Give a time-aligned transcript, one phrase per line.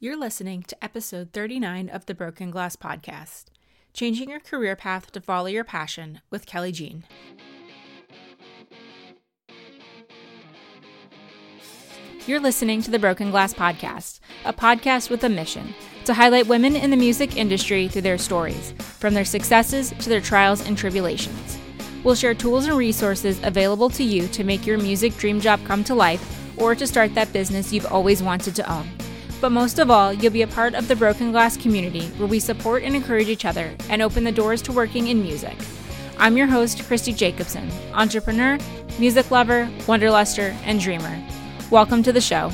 [0.00, 3.46] You're listening to episode 39 of the Broken Glass Podcast
[3.92, 7.02] Changing Your Career Path to Follow Your Passion with Kelley Jeanne.
[12.28, 15.74] You're listening to the Broken Glass Podcast, a podcast with a mission
[16.04, 20.20] to highlight women in the music industry through their stories, from their successes to their
[20.20, 21.58] trials and tribulations.
[22.04, 25.82] We'll share tools and resources available to you to make your music dream job come
[25.82, 28.88] to life or to start that business you've always wanted to own.
[29.40, 32.40] But most of all, you'll be a part of the Broken Glass community where we
[32.40, 35.56] support and encourage each other and open the doors to working in music.
[36.18, 38.58] I'm your host, Christy Jacobson, entrepreneur,
[38.98, 41.22] music lover, wanderluster, and dreamer.
[41.70, 42.50] Welcome to the show.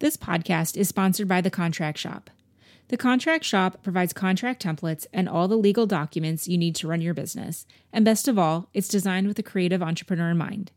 [0.00, 2.28] This podcast is sponsored by The Contract Shop.
[2.88, 7.00] The Contract Shop provides contract templates and all the legal documents you need to run
[7.00, 7.64] your business.
[7.94, 10.70] And best of all, it's designed with a creative entrepreneur in mind.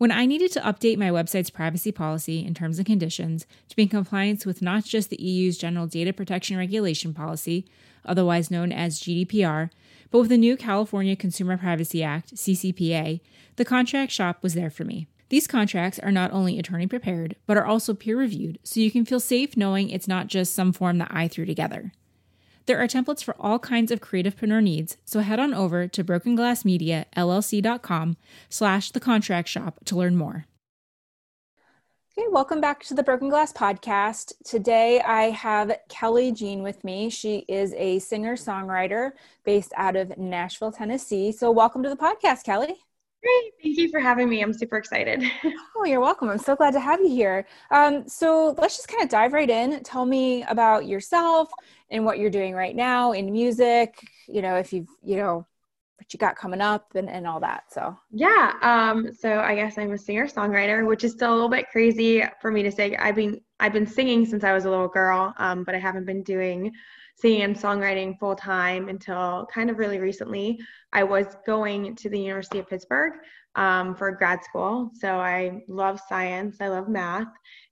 [0.00, 3.82] When I needed to update my website's privacy policy and terms and conditions to be
[3.82, 7.66] in compliance with not just the EU's General Data Protection Regulation Policy,
[8.06, 9.68] otherwise known as GDPR,
[10.10, 13.20] but with the new California Consumer Privacy Act, CCPA,
[13.56, 15.06] the contract shop was there for me.
[15.28, 19.04] These contracts are not only attorney prepared, but are also peer reviewed, so you can
[19.04, 21.92] feel safe knowing it's not just some form that I threw together.
[22.70, 28.16] There are templates for all kinds of creativepreneur needs, so head on over to brokenglassmediallc.com
[28.48, 30.46] slash the contract shop to learn more.
[32.16, 34.34] Okay, welcome back to the Broken Glass Podcast.
[34.44, 37.10] Today I have Kelley Jeanne with me.
[37.10, 41.32] She is a singer-songwriter based out of Nashville, Tennessee.
[41.32, 42.76] So welcome to the podcast, Kelley.
[43.22, 43.52] Great.
[43.62, 44.42] Thank you for having me.
[44.42, 45.22] I'm super excited.
[45.76, 46.30] oh, you're welcome.
[46.30, 47.46] I'm so glad to have you here.
[47.70, 49.82] Um, so let's just kind of dive right in.
[49.82, 51.50] Tell me about yourself
[51.90, 55.46] and what you're doing right now in music, you know, if you've, you know,
[55.96, 57.64] what you got coming up and, and all that.
[57.70, 58.54] So, yeah.
[58.62, 62.22] Um, so I guess I'm a singer songwriter, which is still a little bit crazy
[62.40, 62.96] for me to say.
[62.96, 66.06] I've been, I've been singing since I was a little girl, um, but I haven't
[66.06, 66.72] been doing
[67.20, 70.58] singing and songwriting full time until kind of really recently.
[70.92, 73.14] I was going to the University of Pittsburgh
[73.54, 74.90] um, for grad school.
[74.94, 77.28] So I love science, I love math,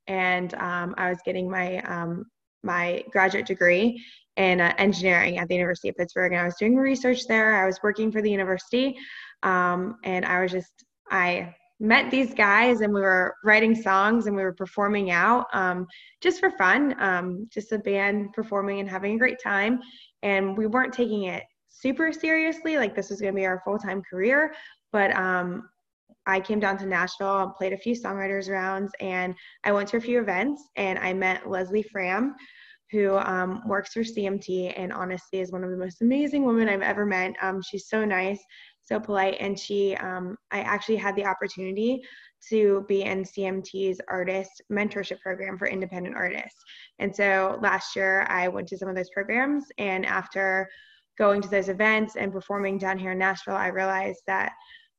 [0.06, 2.26] and um, I was getting my um,
[2.62, 4.04] my graduate degree
[4.36, 6.32] in uh, engineering at the University of Pittsburgh.
[6.32, 7.62] And I was doing research there.
[7.62, 8.96] I was working for the university.
[9.42, 14.34] Um, and I was just, I met these guys and we were writing songs and
[14.34, 15.86] we were performing out um,
[16.20, 19.80] just for fun, um, just a band performing and having a great time.
[20.22, 23.78] And we weren't taking it super seriously, like this was going to be our full
[23.78, 24.54] time career.
[24.90, 25.68] But um,
[26.26, 29.34] I came down to Nashville, and played a few songwriters rounds, and
[29.64, 32.34] I went to a few events and I met Leslie Fram,
[32.90, 36.82] who um, works for CMT and honestly is one of the most amazing women I've
[36.82, 37.34] ever met.
[37.42, 38.42] Um, she's so nice,
[38.82, 42.00] so polite, and she, um, I actually had the opportunity
[42.48, 46.62] to be in CMT's artist mentorship program for independent artists.
[46.98, 50.68] And so last year I went to some of those programs, and after
[51.18, 54.52] going to those events and performing down here in Nashville, I realized that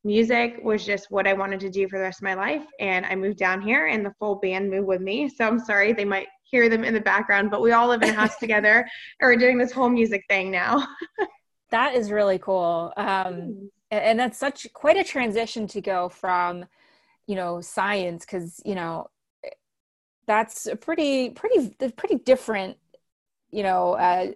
[0.04, 2.66] music was just what I wanted to do for the rest of my life.
[2.80, 5.30] And I moved down here and the full band moved with me.
[5.30, 8.10] So I'm sorry they might hear them in the background, but we all live in
[8.10, 8.88] a house together
[9.20, 10.88] and we're doing this whole music thing now.
[11.72, 12.94] that is really cool.
[12.98, 16.66] Um, and that's such quite a transition to go from,
[17.28, 19.08] you know, science, because, you know,
[20.28, 22.78] that's a pretty, pretty, pretty different,
[23.52, 24.28] you know, uh,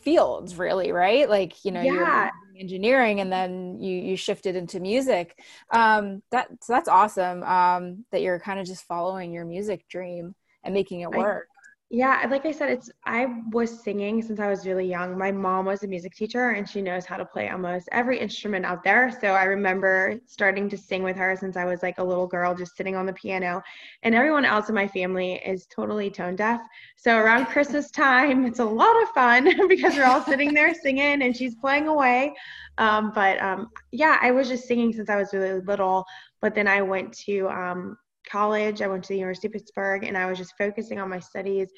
[0.00, 1.92] fields really right like you know yeah.
[1.92, 5.38] you're engineering and then you you shifted into music
[5.70, 10.34] um that so that's awesome um that you're kind of just following your music dream
[10.66, 11.48] and making it work
[11.88, 15.16] yeah, like I said, it's I was singing since I was really young.
[15.16, 18.64] My mom was a music teacher and she knows how to play almost every instrument
[18.64, 19.16] out there.
[19.20, 22.56] So I remember starting to sing with her since I was like a little girl,
[22.56, 23.62] just sitting on the piano.
[24.02, 26.60] And everyone else in my family is totally tone deaf.
[26.96, 31.22] So around Christmas time, it's a lot of fun because we're all sitting there singing
[31.22, 32.34] and she's playing away.
[32.78, 36.04] Um, but um, yeah, I was just singing since I was really little.
[36.40, 38.82] But then I went to um, college.
[38.82, 41.68] I went to the University of Pittsburgh and I was just focusing on my studies.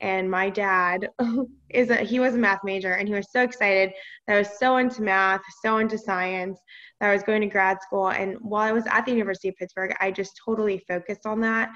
[0.00, 1.08] And my dad
[1.70, 3.92] is a, he was a math major and he was so excited
[4.26, 6.58] that I was so into math, so into science
[7.00, 8.10] that I was going to grad school.
[8.10, 11.70] And while I was at the University of Pittsburgh, I just totally focused on that.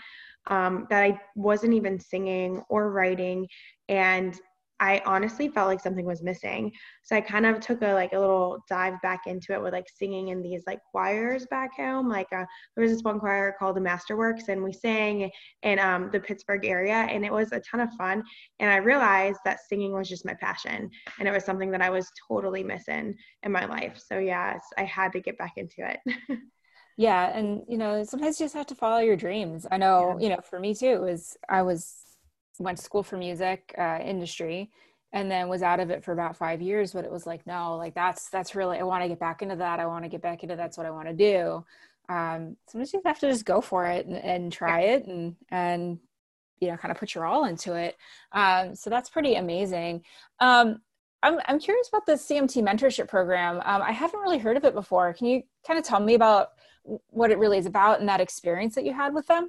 [0.49, 3.47] Um, that I wasn't even singing or writing.
[3.89, 4.37] And
[4.83, 6.73] I honestly felt like something was missing.
[7.05, 9.87] So I kind of took a like a little dive back into it with like
[9.89, 12.09] singing in these like choirs back home.
[12.09, 12.45] Like uh,
[12.75, 15.31] there was this one choir called the Masterworks, and we sang
[15.63, 18.25] in um, the Pittsburgh area, and it was a ton of fun.
[18.59, 20.91] And I realized that singing was just my passion,
[21.21, 23.15] and it was something that I was totally missing
[23.45, 24.03] in my life.
[24.05, 26.01] So yes, I had to get back into it.
[26.99, 29.67] Yeah, and you know, sometimes you just have to follow your dreams.
[29.73, 30.25] I know, yeah.
[30.25, 32.12] you know, for me too, is I was
[32.63, 34.71] went to school for music uh, industry
[35.13, 37.77] and then was out of it for about five years but it was like no
[37.77, 40.23] like that's that's really i want to get back into that i want to get
[40.23, 41.65] back into that's what i want to do
[42.09, 45.99] um sometimes you have to just go for it and, and try it and and
[46.61, 47.97] you know kind of put your all into it
[48.33, 50.03] um so that's pretty amazing
[50.41, 50.81] um
[51.23, 53.63] I'm, I'm curious about the CMT mentorship program.
[53.65, 55.13] Um, I haven't really heard of it before.
[55.15, 56.49] Can you kind of tell me about
[57.11, 59.49] what it really is about and that experience that you had with them?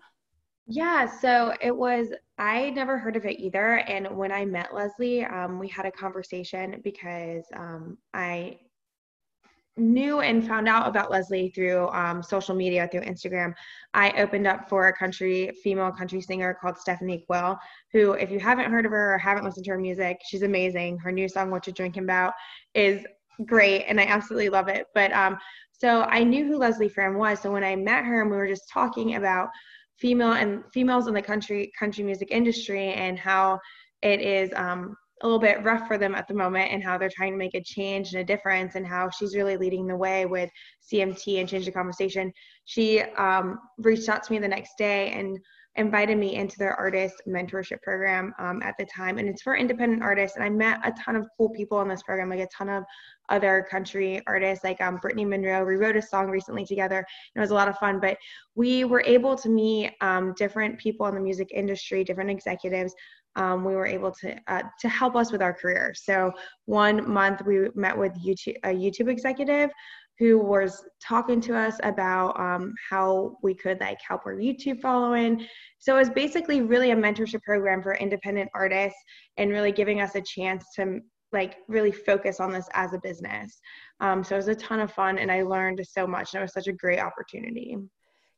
[0.65, 3.80] Yeah, so it was, I never heard of it either.
[3.80, 8.60] And when I met Leslie, um, we had a conversation because um, I
[9.75, 13.54] knew and found out about Leslie through um, social media, through Instagram.
[13.94, 17.57] I opened up for a country, female country singer called Stephanie Quayle,
[17.92, 20.98] who, if you haven't heard of her or haven't listened to her music, she's amazing.
[21.00, 22.33] Her new song, What You Drinking About,
[22.74, 23.06] is
[23.45, 24.86] great and I absolutely love it.
[24.94, 25.38] But um,
[25.71, 27.42] so I knew who Leslie Fram was.
[27.42, 29.50] So when I met her and we were just talking about
[30.04, 33.58] female and females in the country country music industry and how
[34.02, 37.10] it is um, a little bit rough for them at the moment and how they're
[37.16, 40.26] trying to make a change and a difference and how she's really leading the way
[40.26, 40.50] with
[40.92, 42.34] CMT and change the conversation.
[42.66, 45.40] She um, reached out to me the next day and
[45.75, 50.04] invited me into their artist mentorship program um, at the time and it's for independent
[50.04, 52.70] artists and i met a ton of cool people in this program like a ton
[52.70, 52.84] of
[53.30, 55.66] other country artists like um, brittany monroe.
[55.66, 57.06] We wrote a song recently together and
[57.36, 58.18] it was a lot of fun but
[58.56, 62.94] we were able to meet um, different people in the music industry different executives
[63.35, 66.31] um, we were able to uh, to help us with our career so
[66.65, 69.69] one month we met with youtube a youtube executive
[70.19, 75.45] who was talking to us about um, how we could like help our YouTube following.
[75.80, 79.00] So it was basically really a mentorship program for independent artists
[79.38, 81.00] and really giving us a chance to
[81.31, 83.59] like really focus on this as a business.
[84.00, 86.44] Um, so it was a ton of fun and I learned so much and it
[86.44, 87.77] was such a great opportunity.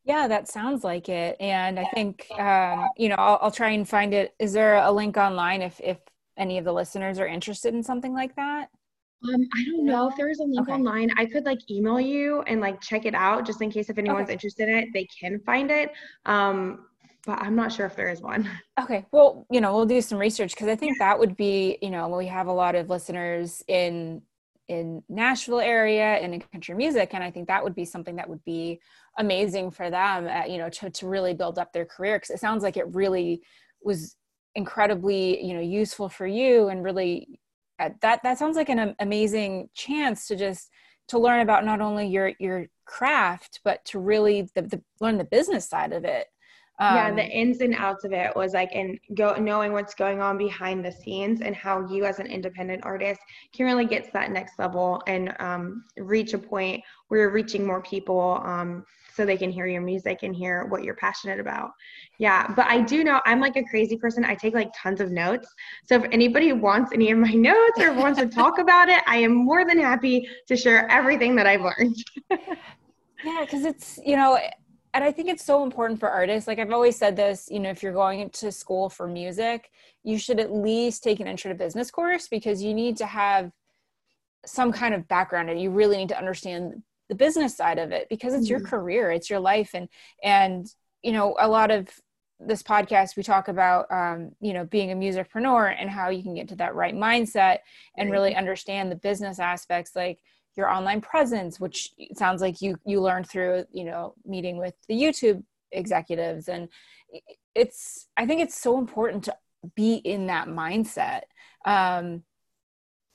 [0.05, 1.35] Yeah, that sounds like it.
[1.39, 4.35] And I think, um, you know, I'll, I'll try and find it.
[4.39, 5.97] Is there a link online if, if
[6.37, 8.69] any of the listeners are interested in something like that?
[9.23, 10.73] Um, I don't know if there's a link okay.
[10.73, 11.09] online.
[11.17, 14.25] I could like email you and like check it out just in case if anyone's
[14.25, 14.33] okay.
[14.33, 15.91] interested in it, they can find it.
[16.25, 16.85] Um,
[17.25, 18.47] but I'm not sure if there is one.
[18.79, 19.05] Okay.
[19.11, 22.09] Well, you know, we'll do some research because I think that would be, you know,
[22.09, 24.21] we have a lot of listeners in
[24.67, 28.27] in Nashville area and in country music, and I think that would be something that
[28.27, 28.81] would be
[29.17, 32.39] amazing for them, uh, you know, to to really build up their career because it
[32.39, 33.41] sounds like it really
[33.81, 34.15] was
[34.55, 37.39] incredibly, you know, useful for you and really
[37.79, 40.69] uh, that that sounds like an amazing chance to just
[41.07, 45.23] to learn about not only your your craft but to really the, the learn the
[45.23, 46.27] business side of it
[46.79, 50.21] um, yeah the ins and outs of it was like and go knowing what's going
[50.21, 53.19] on behind the scenes and how you as an independent artist
[53.53, 57.65] can really get to that next level and um, reach a point where you're reaching
[57.65, 58.83] more people um,
[59.15, 61.71] so they can hear your music and hear what you're passionate about.
[62.19, 64.25] Yeah, but I do know I'm like a crazy person.
[64.25, 65.47] I take like tons of notes.
[65.85, 69.17] So if anybody wants any of my notes or wants to talk about it, I
[69.17, 71.95] am more than happy to share everything that I've learned.
[73.23, 74.37] yeah, because it's, you know,
[74.95, 76.47] and I think it's so important for artists.
[76.47, 79.69] Like I've always said this, you know, if you're going to school for music,
[80.03, 83.51] you should at least take an intro to business course because you need to have
[84.45, 88.07] some kind of background and you really need to understand the business side of it
[88.09, 88.51] because it's mm-hmm.
[88.51, 89.89] your career it's your life and
[90.23, 90.67] and
[91.03, 91.87] you know a lot of
[92.39, 96.35] this podcast we talk about um, you know being a musicpreneur and how you can
[96.35, 97.59] get to that right mindset
[97.97, 100.19] and really understand the business aspects like
[100.55, 104.93] your online presence which sounds like you you learned through you know meeting with the
[104.93, 105.43] youtube
[105.75, 106.47] executives.
[106.49, 106.69] And
[107.53, 109.35] it's i think it's so important to
[109.75, 111.21] be in that mindset.
[111.65, 112.23] Um,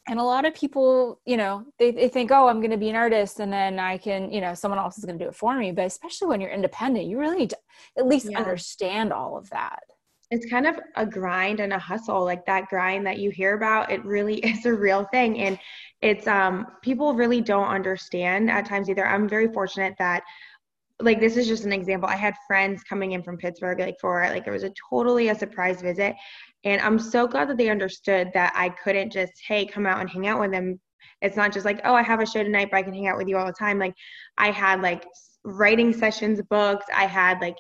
[0.08, 2.88] and a lot of people you know they, they think oh i'm going to be
[2.88, 5.36] an artist and then i can you know someone else is going to do it
[5.36, 5.72] for me.
[5.72, 7.58] But especially when you're independent you really need to
[7.98, 8.38] at least yeah.
[8.38, 9.80] understand all of that.
[10.30, 13.90] It's kind of a grind and a hustle like that grind that you hear about
[13.90, 15.38] it really is a real thing.
[15.40, 15.58] And
[16.02, 20.22] it's um people really don't understand at times either i'm very fortunate that
[21.00, 24.22] like this is just an example i had friends coming in from pittsburgh like for
[24.28, 26.14] like it was a totally a surprise visit
[26.64, 30.10] and I'm so glad that they understood that I couldn't just, hey, come out and
[30.10, 30.78] hang out with them.
[31.22, 33.16] It's not just like, oh, I have a show tonight, but I can hang out
[33.16, 33.78] with you all the time.
[33.78, 33.94] Like
[34.36, 35.06] I had like
[35.44, 36.84] writing sessions books.
[36.94, 37.56] I had like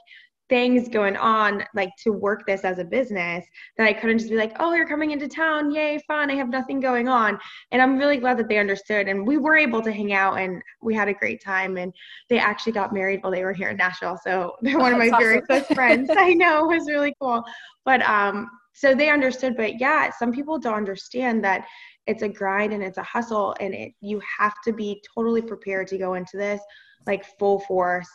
[0.50, 3.46] things going on like to work this as a business
[3.78, 5.70] that I couldn't just be like, oh, you're coming into town.
[5.70, 6.30] Yay, fun.
[6.30, 7.38] I have nothing going on.
[7.70, 9.08] And I'm really glad that they understood.
[9.08, 11.78] And we were able to hang out and we had a great time.
[11.78, 11.94] And
[12.28, 14.18] they actually got married while they were here in Nashville.
[14.22, 15.20] So they're one oh, of my awesome.
[15.20, 16.10] very close friends.
[16.14, 17.42] I know it was really cool.
[17.86, 21.66] But um, so they understood but yeah some people don't understand that
[22.06, 25.88] it's a grind and it's a hustle and it you have to be totally prepared
[25.88, 26.60] to go into this
[27.06, 28.08] like full force,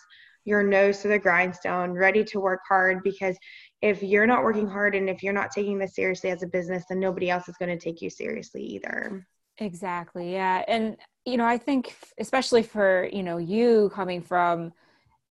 [0.45, 3.35] your nose to the grindstone, ready to work hard because
[3.81, 6.85] if you're not working hard and if you're not taking this seriously as a business,
[6.87, 9.27] then nobody else is going to take you seriously either.
[9.57, 10.33] Exactly.
[10.33, 10.63] Yeah.
[10.67, 14.71] And, you know, I think, especially for, you know, you coming from,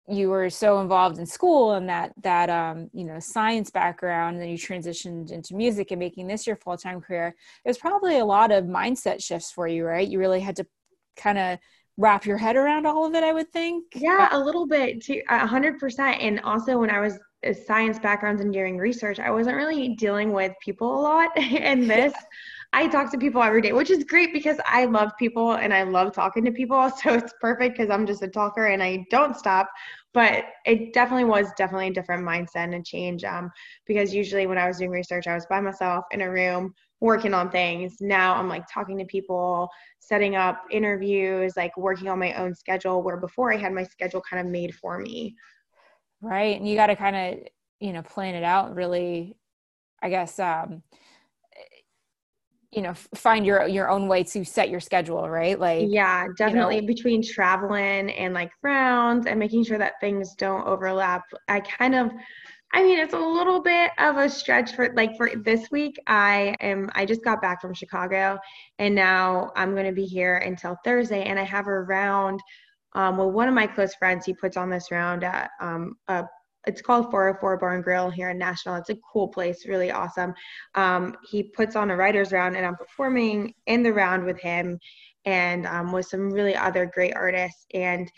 [0.09, 4.43] you were so involved in school and that that um you know science background and
[4.43, 8.25] then you transitioned into music and making this your full-time career it was probably a
[8.25, 10.67] lot of mindset shifts for you right you really had to
[11.17, 11.59] kind of
[11.97, 15.23] wrap your head around all of it i would think yeah a little bit too
[15.29, 19.55] hundred percent and also when i was a science backgrounds and doing research i wasn't
[19.55, 22.13] really dealing with people a lot and this
[22.75, 25.85] I talk to people every day, which is great because I love people and I
[25.85, 26.91] love talking to people.
[27.05, 29.71] So it's perfect because I'm just a talker and I don't stop.
[30.13, 33.23] But it definitely was definitely a different mindset and change.
[33.23, 33.53] Um,
[33.87, 37.35] because usually when I was doing research, I was by myself in a room working
[37.35, 37.97] on things.
[38.01, 39.69] Now I'm like talking to people,
[40.01, 43.03] setting up interviews, like working on my own schedule.
[43.03, 45.35] Where before I had my schedule kind of made for me.
[46.21, 47.49] Right, and you got to kind of
[47.81, 49.37] you know plan it out really.
[50.03, 50.83] I guess um,
[52.75, 56.77] you know find your your own way to set your schedule right like yeah definitely
[56.77, 61.61] you know, between traveling and like rounds and making sure that things don't overlap i
[61.61, 62.11] kind of
[62.73, 66.55] i mean it's a little bit of a stretch for like for this week i
[66.61, 68.39] am i just got back from chicago
[68.79, 72.41] and now i'm going to be here until thursday and i have a round
[72.95, 76.25] um, well one of my close friends he puts on this round at um, a
[76.67, 78.77] it's called 404 Bar Grill here in Nashville.
[78.77, 80.35] It's a cool place, really awesome.
[80.75, 84.79] Um, he puts on a writer's round, and I'm performing in the round with him
[85.25, 87.67] and um, with some really other great artists.
[87.75, 88.11] And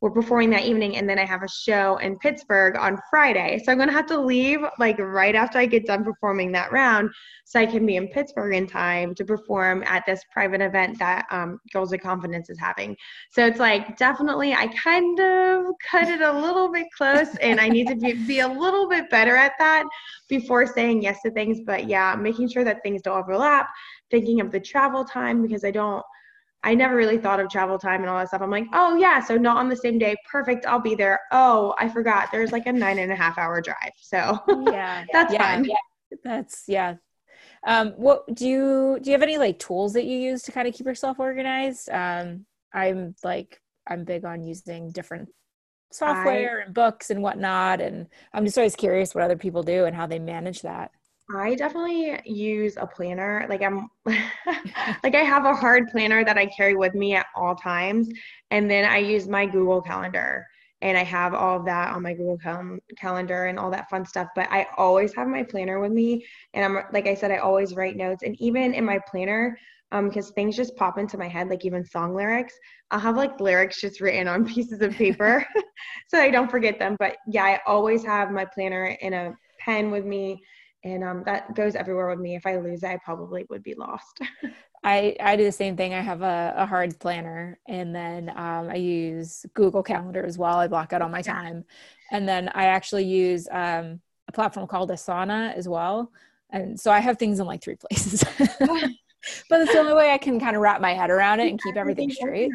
[0.00, 3.60] we're performing that evening and then I have a show in Pittsburgh on Friday.
[3.64, 6.70] So I'm going to have to leave like right after I get done performing that
[6.70, 7.10] round
[7.44, 11.26] so I can be in Pittsburgh in time to perform at this private event that
[11.30, 12.96] um, Girls of Confidence is having.
[13.30, 17.68] So it's like definitely I kind of cut it a little bit close and I
[17.68, 19.84] need to be, be a little bit better at that
[20.28, 21.58] before saying yes to things.
[21.66, 23.66] But yeah, making sure that things don't overlap,
[24.12, 26.04] thinking of the travel time because I don't–
[26.64, 28.42] I never really thought of travel time and all that stuff.
[28.42, 30.16] I'm like, oh yeah, so not on the same day.
[30.30, 30.66] Perfect.
[30.66, 31.20] I'll be there.
[31.30, 32.30] Oh, I forgot.
[32.32, 33.92] There's like a nine and a half hour drive.
[34.00, 34.38] So
[34.70, 35.64] yeah, that's yeah, fine.
[35.64, 35.76] Yeah.
[36.24, 36.96] That's yeah.
[37.66, 40.66] Um, what do you do you have any like tools that you use to kind
[40.66, 41.88] of keep yourself organized?
[41.90, 45.28] Um, I'm like I'm big on using different
[45.92, 49.84] software I, and books and whatnot, and I'm just always curious what other people do
[49.84, 50.90] and how they manage that.
[51.34, 53.46] I definitely use a planner.
[53.50, 57.54] Like I'm like I have a hard planner that I carry with me at all
[57.54, 58.08] times
[58.50, 60.46] and then I use my Google Calendar
[60.80, 64.06] and I have all of that on my Google cal- Calendar and all that fun
[64.06, 67.38] stuff, but I always have my planner with me and I'm like I said I
[67.38, 69.58] always write notes and even in my planner
[69.92, 72.54] um because things just pop into my head like even song lyrics
[72.90, 75.44] I'll have like lyrics just written on pieces of paper
[76.08, 79.90] so I don't forget them but yeah I always have my planner in a pen
[79.90, 80.42] with me
[80.84, 82.36] and um, that goes everywhere with me.
[82.36, 84.20] If I lose it, I probably would be lost.
[84.84, 85.92] I, I do the same thing.
[85.92, 90.58] I have a, a hard planner and then um, I use Google Calendar as well.
[90.58, 91.64] I block out all my time.
[92.12, 96.12] And then I actually use um, a platform called Asana as well.
[96.50, 98.22] And so I have things in like three places.
[99.50, 101.60] but it's the only way I can kind of wrap my head around it and
[101.60, 102.50] keep everything straight.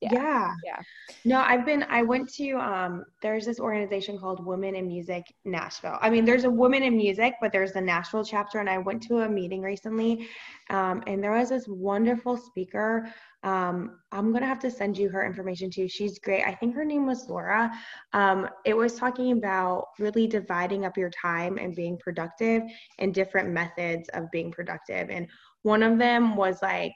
[0.00, 0.12] Yeah.
[0.12, 0.54] yeah.
[0.64, 0.82] yeah.
[1.24, 5.98] No, I've been, I went to, um, there's this organization called Women in Music Nashville.
[6.00, 8.58] I mean, there's a Women in Music, but there's the Nashville chapter.
[8.58, 10.28] And I went to a meeting recently,
[10.70, 13.08] um, and there was this wonderful speaker.
[13.42, 15.88] Um, I'm going to have to send you her information too.
[15.88, 16.44] She's great.
[16.44, 17.70] I think her name was Laura.
[18.12, 22.62] Um, it was talking about really dividing up your time and being productive
[22.98, 25.10] and different methods of being productive.
[25.10, 25.28] And
[25.62, 26.94] one of them was like,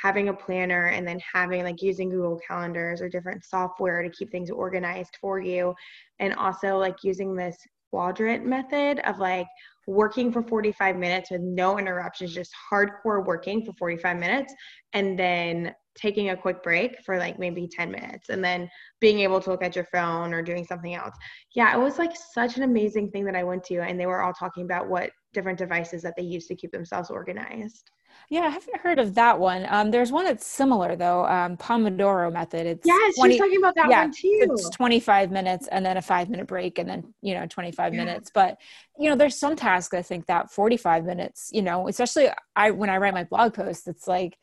[0.00, 4.30] having a planner and then having like using Google Calendars or different software to keep
[4.30, 5.74] things organized for you.
[6.18, 7.56] And also like using this
[7.90, 9.46] quadrant method of like
[9.86, 14.54] working for 45 minutes with no interruptions, just hardcore working for 45 minutes,
[14.94, 18.68] and then taking a quick break for like maybe 10 minutes and then
[19.00, 21.14] being able to look at your phone or doing something else.
[21.54, 24.22] Yeah, it was like such an amazing thing that I went to, and they were
[24.22, 27.90] all talking about what different devices that they use to keep themselves organized.
[28.30, 29.66] Yeah, I haven't heard of that one.
[29.68, 32.66] Um, there's one that's similar though, um, Pomodoro method.
[32.66, 34.38] It's yes, 20, she's talking about that yeah, one too.
[34.40, 38.04] It's 25 minutes and then a five minute break and then you know 25 yeah.
[38.04, 38.30] minutes.
[38.32, 38.58] But
[38.98, 41.50] you know, there's some tasks I think that 45 minutes.
[41.52, 44.38] You know, especially I when I write my blog posts, it's like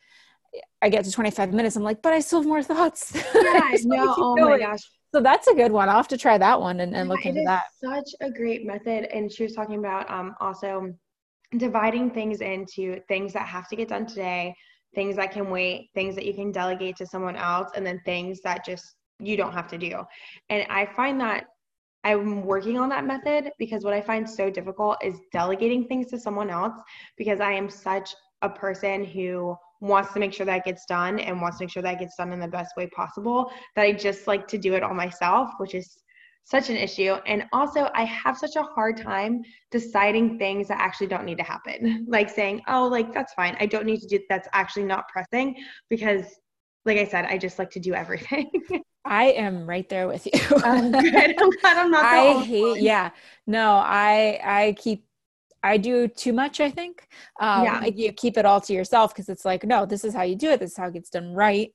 [0.81, 1.75] I get to 25 minutes.
[1.75, 3.13] I'm like, but I still have more thoughts.
[3.41, 4.51] Yeah, no, oh going.
[4.51, 4.81] my gosh.
[5.13, 5.89] So that's a good one.
[5.89, 7.65] I'll have to try that one and, and look into that.
[7.83, 9.05] Such a great method.
[9.13, 10.93] And she was talking about um, also
[11.57, 14.55] dividing things into things that have to get done today,
[14.95, 18.41] things that can wait, things that you can delegate to someone else, and then things
[18.41, 20.01] that just you don't have to do.
[20.49, 21.45] And I find that
[22.03, 26.19] I'm working on that method because what I find so difficult is delegating things to
[26.19, 26.73] someone else
[27.17, 31.41] because I am such a person who wants to make sure that gets done and
[31.41, 34.27] wants to make sure that gets done in the best way possible that I just
[34.27, 35.97] like to do it all myself, which is
[36.43, 37.13] such an issue.
[37.25, 41.43] And also, I have such a hard time deciding things that actually don't need to
[41.43, 42.05] happen.
[42.11, 43.55] Like saying, oh, like that's fine.
[43.59, 45.55] I don't need to do that's actually not pressing
[45.89, 46.25] because,
[46.85, 48.51] like I said, I just like to do everything.
[49.05, 50.31] I am right there with you.
[50.63, 51.35] I'm good.
[51.39, 52.05] I'm glad I'm not.
[52.05, 52.61] I hate.
[52.63, 52.83] One.
[52.83, 53.11] Yeah.
[53.47, 55.05] No, I I keep
[55.63, 57.07] I do too much, I think.
[57.39, 57.85] Um, yeah.
[57.85, 60.49] You keep it all to yourself because it's like, no, this is how you do
[60.49, 60.59] it.
[60.59, 61.71] This is how it gets done right.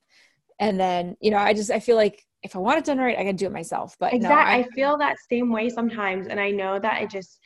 [0.59, 3.17] And then, you know, I just, I feel like if I want it done right,
[3.17, 3.95] I can do it myself.
[3.99, 4.35] But exactly.
[4.35, 6.27] No, I, I feel that same way sometimes.
[6.27, 7.39] And I know that it just,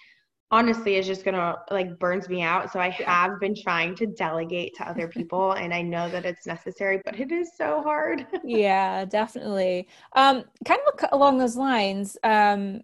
[0.52, 4.76] honestly is just gonna like burns me out so i have been trying to delegate
[4.76, 9.06] to other people and i know that it's necessary but it is so hard yeah
[9.06, 12.82] definitely um kind of along those lines um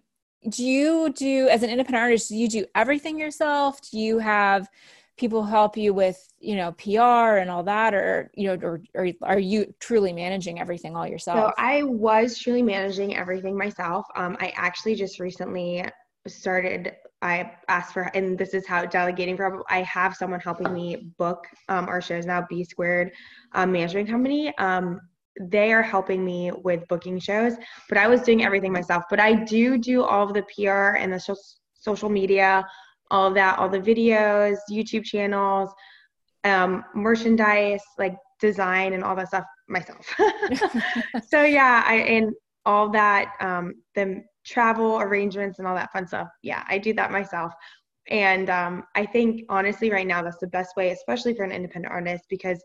[0.50, 4.68] do you do as an independent artist do you do everything yourself do you have
[5.18, 7.00] people help you with you know pr
[7.38, 11.38] and all that or you know or, or are you truly managing everything all yourself?
[11.38, 14.06] So i was truly managing everything myself.
[14.16, 15.84] Um, i actually just recently
[16.26, 21.10] started i asked for and this is how delegating from i have someone helping me
[21.16, 23.10] book um, our shows now b squared
[23.54, 24.56] um, management company.
[24.58, 25.00] Um,
[25.40, 27.54] they are helping me with booking shows,
[27.88, 29.04] but I was doing everything myself.
[29.08, 31.36] But I do do all of the PR and the
[31.74, 32.66] social media,
[33.10, 35.70] all that, all the videos, YouTube channels,
[36.44, 40.06] um, merchandise, like design and all that stuff myself.
[41.28, 42.32] so yeah, I and
[42.64, 46.28] all that, um, the travel arrangements and all that fun stuff.
[46.42, 47.52] Yeah, I do that myself.
[48.10, 51.92] And um, I think honestly, right now, that's the best way, especially for an independent
[51.92, 52.62] artist, because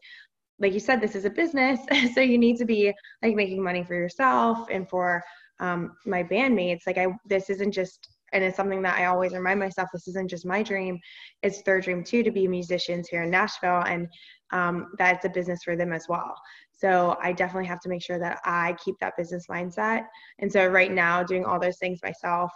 [0.59, 1.79] like you said, this is a business,
[2.13, 5.23] so you need to be like making money for yourself and for
[5.59, 6.81] um, my bandmates.
[6.88, 9.89] Like I, this isn't just, and it's something that I always remind myself.
[9.93, 10.99] This isn't just my dream;
[11.41, 14.07] it's their dream too to be musicians here in Nashville, and
[14.51, 16.36] um, that it's a business for them as well.
[16.71, 20.05] So I definitely have to make sure that I keep that business mindset.
[20.39, 22.51] And so right now, doing all those things myself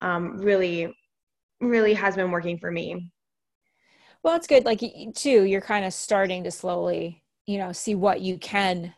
[0.00, 0.94] um, really,
[1.60, 3.10] really has been working for me.
[4.22, 4.64] Well, it's good.
[4.64, 4.80] Like
[5.14, 8.94] too, you're kind of starting to slowly, you know, see what you can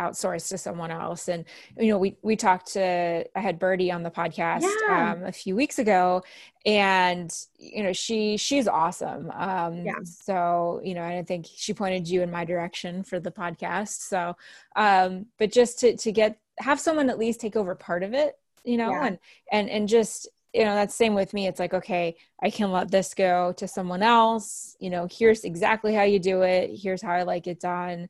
[0.00, 1.28] outsource to someone else.
[1.28, 1.44] And
[1.78, 5.12] you know, we we talked to I had Birdie on the podcast yeah.
[5.12, 6.22] um, a few weeks ago,
[6.64, 9.30] and you know, she she's awesome.
[9.34, 9.94] Um, yeah.
[10.04, 14.00] So you know, I think she pointed you in my direction for the podcast.
[14.00, 14.36] So,
[14.76, 18.38] um, but just to to get have someone at least take over part of it,
[18.64, 19.06] you know, yeah.
[19.06, 19.18] and
[19.52, 22.90] and and just you know that's same with me it's like okay i can let
[22.90, 27.12] this go to someone else you know here's exactly how you do it here's how
[27.12, 28.08] i like it done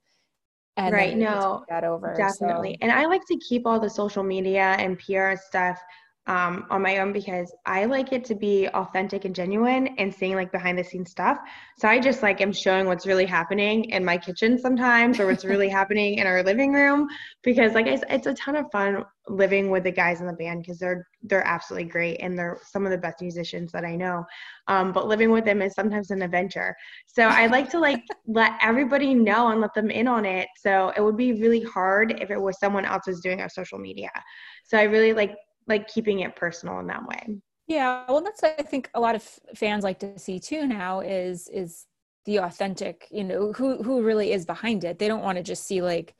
[0.78, 2.78] and right no that over definitely so.
[2.80, 5.78] and i like to keep all the social media and pr stuff
[6.28, 10.34] um, on my own because I like it to be authentic and genuine and seeing
[10.34, 11.38] like behind the scenes stuff.
[11.78, 15.46] So I just like am showing what's really happening in my kitchen sometimes or what's
[15.46, 17.08] really happening in our living room
[17.42, 20.62] because like I, it's a ton of fun living with the guys in the band
[20.62, 24.24] because they're they're absolutely great and they're some of the best musicians that I know.
[24.68, 26.76] Um, but living with them is sometimes an adventure.
[27.06, 30.48] So I like to like let everybody know and let them in on it.
[30.58, 33.78] So it would be really hard if it was someone else was doing our social
[33.78, 34.10] media.
[34.64, 35.34] So I really like
[35.68, 37.40] like keeping it personal in that way.
[37.66, 39.22] Yeah, well, that's I think a lot of
[39.54, 41.86] fans like to see too now is is
[42.24, 44.98] the authentic, you know, who who really is behind it.
[44.98, 46.14] They don't want to just see like,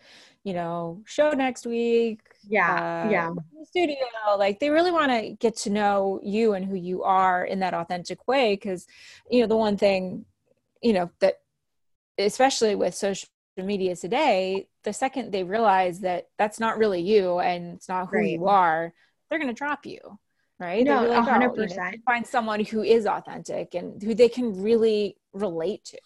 [0.44, 2.20] you know, show next week.
[2.46, 3.30] Yeah, uh, yeah.
[3.64, 3.96] Studio,
[4.38, 7.74] like they really want to get to know you and who you are in that
[7.74, 8.54] authentic way.
[8.54, 8.86] Because,
[9.30, 10.26] you know, the one thing,
[10.82, 11.40] you know, that
[12.18, 17.74] especially with social media today, the second they realize that that's not really you and
[17.76, 18.30] it's not who right.
[18.30, 18.92] you are,
[19.28, 20.18] they're going to drop you
[20.60, 20.84] right?
[20.84, 24.60] No like, 100% oh, you know, find someone who is authentic and who they can
[24.60, 25.98] really relate to.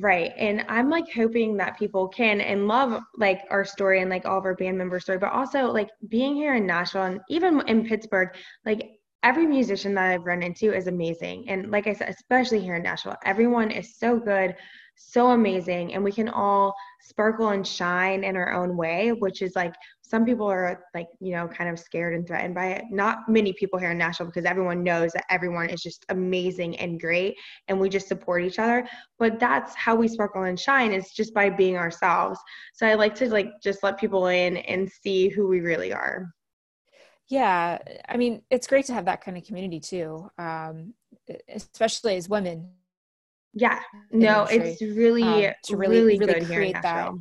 [0.00, 4.24] Right and i'm like hoping that people can and love like our story and like
[4.24, 7.60] all of our band member story but also like being here in nashville and even
[7.68, 8.30] in pittsburgh
[8.64, 11.46] like every musician that i've run into is amazing.
[11.50, 14.56] And like i said especially here in nashville everyone is so good
[14.94, 19.54] so amazing and we can all sparkle and shine in our own way which is
[19.54, 22.84] like some people are like you know kind of scared and threatened by it.
[22.90, 27.00] Not many people here in nashville because everyone knows that everyone is just amazing and
[27.00, 27.36] great
[27.68, 28.86] and we just support each other.
[29.18, 32.38] But that's how we sparkle and shine is just by being ourselves.
[32.74, 36.32] So i like to like just let people in and see who we really are.
[37.28, 40.92] Yeah i mean it's great to have that kind of community too um,
[41.48, 42.68] especially as women.
[43.54, 43.80] Yeah.
[44.10, 47.12] No it's really, um, to really really, really create that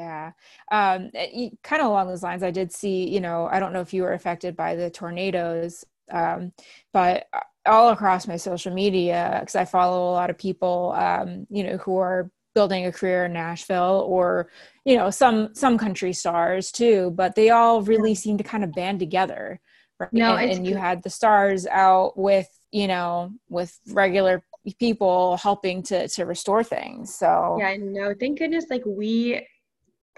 [0.00, 0.32] Yeah.
[0.72, 3.82] Um, eh, kind of along those lines, I did see, you know, I don't know
[3.82, 6.52] if you were affected by the tornadoes, um,
[6.92, 11.46] but uh, all across my social media, because I follow a lot of people, um,
[11.50, 14.48] you know, who are building a career in Nashville or,
[14.86, 18.72] you know, some some country stars too, but they all really seem to kind of
[18.72, 19.60] band together.
[19.98, 20.12] Right?
[20.14, 24.42] No, and, and you had the stars out with, you know, with regular
[24.78, 27.14] people helping to to restore things.
[27.14, 29.46] So yeah, no, thank goodness like we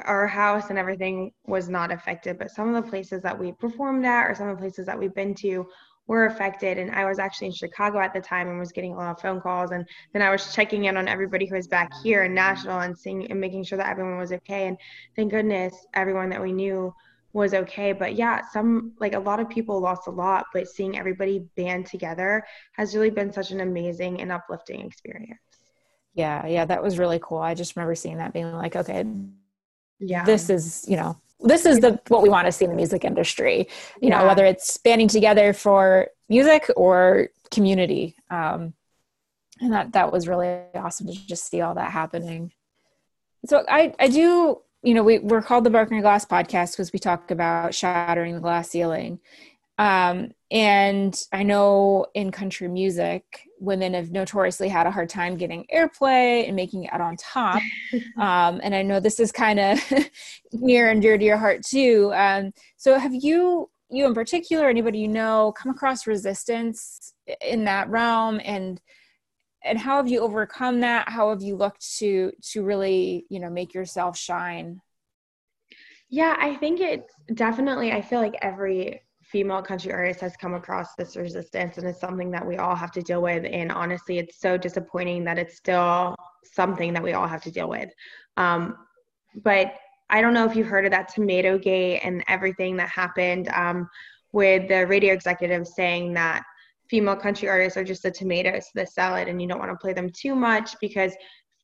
[0.00, 4.04] our house and everything was not affected, but some of the places that we performed
[4.06, 5.66] at or some of the places that we've been to
[6.06, 6.78] were affected.
[6.78, 9.20] And I was actually in Chicago at the time and was getting a lot of
[9.20, 9.70] phone calls.
[9.70, 12.98] And then I was checking in on everybody who was back here in Nashville and
[12.98, 14.66] seeing and making sure that everyone was okay.
[14.66, 14.76] And
[15.14, 16.92] thank goodness everyone that we knew
[17.32, 17.92] was okay.
[17.92, 21.86] But yeah, some like a lot of people lost a lot, but seeing everybody band
[21.86, 25.40] together has really been such an amazing and uplifting experience.
[26.14, 27.38] Yeah, yeah, that was really cool.
[27.38, 29.04] I just remember seeing that being like, okay,
[30.02, 30.24] yeah.
[30.24, 33.04] this is you know this is the what we want to see in the music
[33.04, 33.66] industry
[34.00, 34.18] you yeah.
[34.18, 38.74] know whether it's banding together for music or community um
[39.62, 42.52] and that that was really awesome to just see all that happening.
[43.46, 46.98] So i i do you know we, we're called the broken glass podcast because we
[46.98, 49.20] talk about shattering the glass ceiling.
[49.78, 53.24] Um, and I know in country music,
[53.62, 57.60] women have notoriously had a hard time getting airplay and making it out on top.
[58.18, 59.80] Um, and I know this is kind of
[60.52, 62.10] near and dear to your heart too.
[62.14, 67.88] Um, so have you, you in particular, anybody you know, come across resistance in that
[67.88, 68.80] realm and
[69.64, 71.08] and how have you overcome that?
[71.08, 74.80] How have you looked to to really, you know, make yourself shine?
[76.08, 80.94] Yeah, I think it definitely I feel like every female country artist has come across
[80.94, 83.44] this resistance and it's something that we all have to deal with.
[83.50, 86.14] And honestly it's so disappointing that it's still
[86.44, 87.88] something that we all have to deal with.
[88.36, 88.76] Um,
[89.36, 89.74] but
[90.10, 93.88] i don't know if you've heard of that tomato gate and everything that happened um,
[94.32, 96.42] with the radio executive saying that
[96.88, 99.76] female country artists are just the tomatoes to the salad and you don't want to
[99.76, 101.14] play them too much because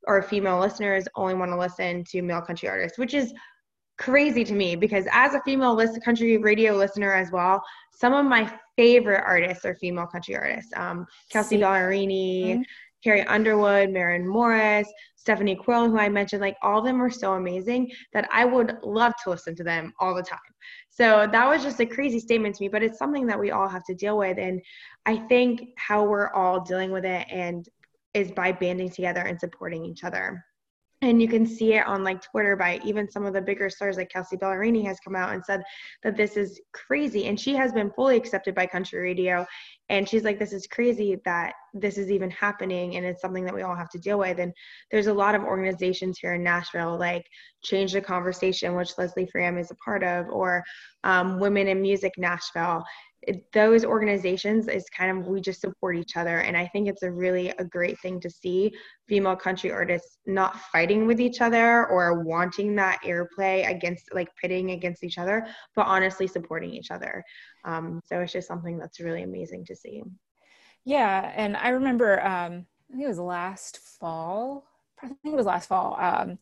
[0.06, 3.32] or female listeners only want to listen to male country artists which is
[3.98, 8.24] crazy to me because as a female list country radio listener as well, some of
[8.24, 10.72] my favorite artists are female country artists.
[10.76, 12.62] Um, Kelsea Ballerini, mm-hmm.
[13.02, 17.34] Carrie Underwood, Maren Morris, Stephanie Quayle, who I mentioned, like all of them are so
[17.34, 20.38] amazing that I would love to listen to them all the time.
[20.90, 23.68] So that was just a crazy statement to me, but it's something that we all
[23.68, 24.38] have to deal with.
[24.38, 24.60] And
[25.06, 27.68] I think how we're all dealing with it and
[28.14, 30.44] is by banding together and supporting each other
[31.02, 33.96] and you can see it on like twitter by even some of the bigger stars
[33.96, 35.62] like kelsea ballerini has come out and said
[36.02, 37.26] that this is crazy.
[37.26, 39.46] And she has been fully accepted by country radio.
[39.88, 43.54] And she's like this is crazy that this is even happening and it's something that
[43.54, 44.38] we all have to deal with.
[44.38, 44.52] And
[44.90, 47.24] there's a lot of organizations here in nashville like
[47.62, 50.62] change the conversation which leslie fram is a part of or
[51.04, 52.84] um, women in music nashville
[53.22, 57.02] it, those organizations is kind of we just support each other and i think it's
[57.02, 58.72] a really a great thing to see
[59.08, 64.70] female country artists not fighting with each other or wanting that airplay against like pitting
[64.70, 67.22] against each other but honestly supporting each other.
[67.64, 70.02] Um, so it's just something that's really amazing to see.
[70.84, 74.64] Yeah and i remember um, i think it was last fall
[75.02, 76.38] i think it was last fall um,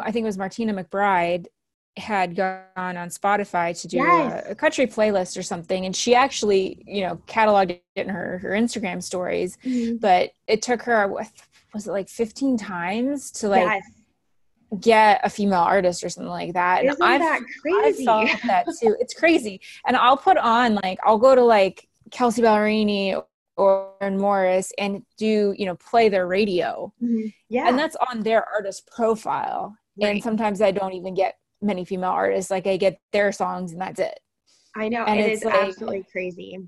[0.00, 1.46] i think it was martina mcbride
[1.96, 4.44] had gone on Spotify to do yes.
[4.46, 8.38] a, a, country playlist or something, and she actually, you know, cataloged it in her
[8.38, 9.56] her Instagram stories.
[9.64, 9.96] Mm-hmm.
[9.96, 13.82] But it took her, was it like fifteen times to like yes.
[14.80, 16.84] get a female artist or something like that?
[16.84, 18.08] Isn't and that crazy?
[18.08, 18.96] I felt that too.
[19.00, 23.22] It's crazy, and I'll put on like I'll go to like Kelsea Ballerini
[23.56, 27.28] or Morris and do you know play their radio, mm-hmm.
[27.48, 29.76] yeah, and that's on their artist profile.
[29.96, 30.08] Right.
[30.08, 32.50] And sometimes I don't even get many female artists.
[32.50, 34.18] Like I get their songs and that's it.
[34.76, 35.04] I know.
[35.04, 36.58] And it it's is like, absolutely crazy.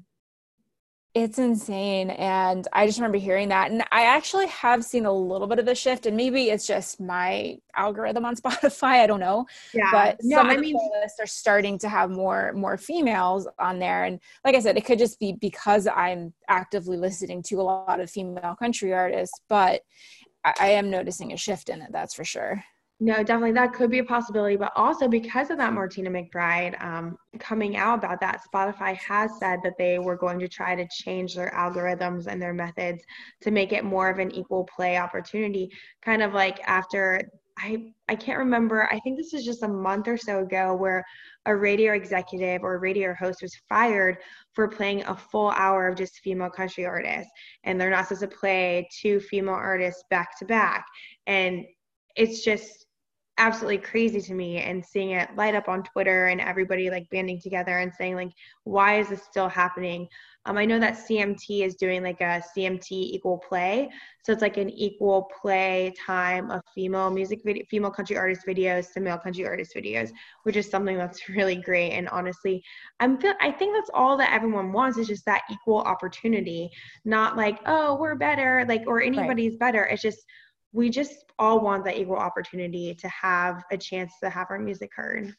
[1.15, 2.11] It's insane.
[2.11, 3.71] And I just remember hearing that.
[3.71, 6.05] And I actually have seen a little bit of a shift.
[6.05, 9.01] And maybe it's just my algorithm on Spotify.
[9.01, 9.47] I don't know.
[9.73, 9.91] Yeah.
[9.91, 13.49] But no, some of I the mean, playlists are starting to have more more females
[13.59, 14.05] on there.
[14.05, 17.99] And like I said, it could just be because I'm actively listening to a lot
[17.99, 19.41] of female country artists.
[19.49, 19.81] But
[20.45, 22.63] I, I am noticing a shift in it, that's for sure.
[22.99, 27.19] No, definitely that could be a possibility, but also because of that Martina McBride um,
[27.39, 31.35] coming out about that, Spotify has said that they were going to try to change
[31.35, 33.05] their algorithms and their methods
[33.43, 35.71] to make it more of an equal play opportunity.
[36.01, 37.21] Kind of like after
[37.59, 38.89] I I can't remember.
[38.91, 41.05] I think this is just a month or so ago where
[41.45, 44.19] a radio executive or radio host was fired
[44.55, 47.31] for playing a full hour of just female country artists,
[47.65, 50.87] and they're not supposed to play two female artists back to back.
[51.27, 51.65] And
[52.17, 52.86] it's just
[53.39, 57.41] absolutely crazy to me and seeing it light up on Twitter and everybody like banding
[57.41, 58.31] together and saying like
[58.65, 60.09] why is this still happening?
[60.47, 63.91] Um, I know that CMT is doing like a CMT equal play,
[64.25, 68.93] so it's like an equal play time of female music video, female country artist videos
[68.93, 70.11] to male country artist videos,
[70.45, 71.93] which is something that's really great.
[71.93, 72.63] And honestly,
[73.01, 76.71] I'm feel I think that's all that everyone wants is just that equal opportunity,
[77.05, 79.61] not like oh we're better like or anybody's right.
[79.61, 79.85] better.
[79.85, 80.25] It's just
[80.77, 84.91] we just all want that equal opportunity to have a chance to have our music
[84.95, 85.35] heard.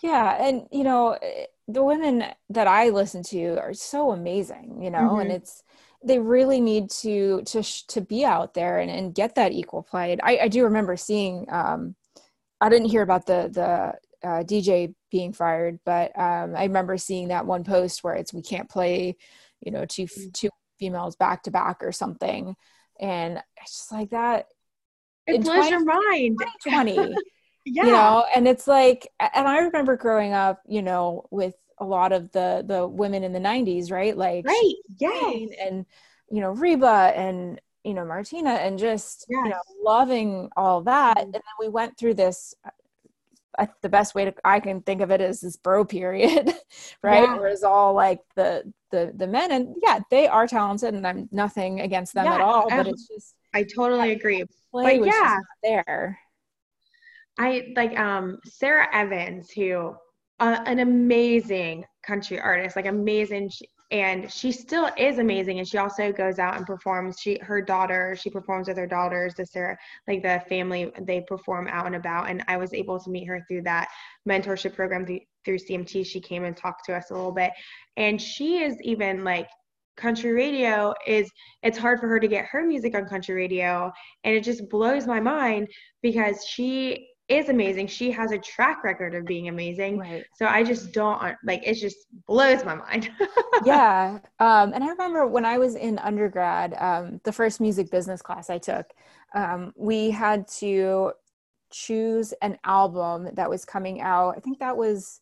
[0.00, 1.18] Yeah, and you know,
[1.66, 5.20] the women that I listen to are so amazing, you know, mm-hmm.
[5.22, 5.64] and it's
[6.04, 10.16] they really need to to to be out there and, and get that equal play.
[10.22, 11.96] I, I do remember seeing um
[12.60, 17.28] I didn't hear about the the uh, DJ being fired, but um I remember seeing
[17.28, 19.16] that one post where it's we can't play,
[19.60, 20.32] you know, two mm.
[20.32, 22.54] two females back to back or something.
[23.00, 24.46] And it's just like that
[25.26, 27.14] it blows 20, your mind 2020
[27.66, 27.84] yeah.
[27.84, 32.12] you know and it's like and i remember growing up you know with a lot
[32.12, 35.84] of the the women in the 90s right like right yeah and
[36.30, 39.40] you know reba and you know martina and just yes.
[39.44, 41.24] you know loving all that mm-hmm.
[41.24, 42.54] and then we went through this
[43.58, 46.52] I, the best way to I can think of it is this bro period,
[47.02, 47.22] right?
[47.22, 47.36] Yeah.
[47.36, 51.28] Where it's all like the the the men and yeah, they are talented and I'm
[51.32, 54.44] nothing against them yeah, at all, but it's just I totally agree.
[54.84, 56.18] But yeah, there.
[57.38, 59.94] I like um Sara Evans, who
[60.38, 63.50] uh, an amazing country artist, like amazing,
[63.90, 65.58] and she still is amazing.
[65.58, 67.16] And she also goes out and performs.
[67.20, 69.34] She her daughter, she performs with her daughters.
[69.34, 69.76] The Sarah,
[70.08, 72.28] like the family, they perform out and about.
[72.28, 73.88] And I was able to meet her through that
[74.28, 76.06] mentorship program through, through CMT.
[76.06, 77.52] She came and talked to us a little bit,
[77.96, 79.48] and she is even like
[79.96, 81.30] country radio is
[81.62, 83.90] it's hard for her to get her music on country radio
[84.24, 85.68] and it just blows my mind
[86.02, 87.88] because she is amazing.
[87.88, 89.98] She has a track record of being amazing.
[89.98, 90.24] Right.
[90.36, 93.10] so i just don't like it just blows my mind.
[93.64, 98.20] Yeah um, and i remember when i was in undergrad um, the first music business
[98.20, 98.86] class i took
[99.34, 101.12] um, we had to
[101.72, 105.20] choose an album that was coming out i think that was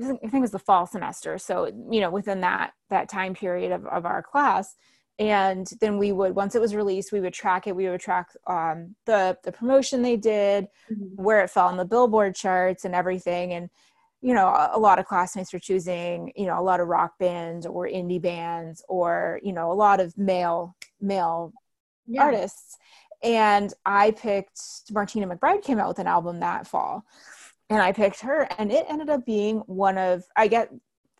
[0.00, 1.38] I think it was the fall semester.
[1.38, 4.74] So, you know, within that that time period of, of our class.
[5.20, 7.76] And then we would, once it was released, we would track it.
[7.76, 11.22] We would track um, the the promotion they did, mm-hmm.
[11.22, 13.52] where it fell on the Billboard charts, and everything.
[13.52, 13.70] And
[14.20, 17.18] you know, a, a, lot of classmates were choosing, you know, a lot of rock
[17.18, 21.52] bands or indie bands, or you know, a lot of male male
[22.08, 22.24] yeah.
[22.24, 22.76] artists.
[23.22, 27.04] And I picked Martina McBride came out with an album that fall
[27.70, 30.70] and I picked her, and it ended up being one of I get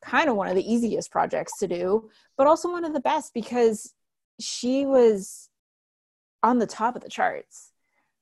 [0.04, 3.32] kind of one of the easiest projects to do, but also one of the best
[3.32, 3.94] because
[4.38, 5.48] she was
[6.42, 7.72] on the top of the charts,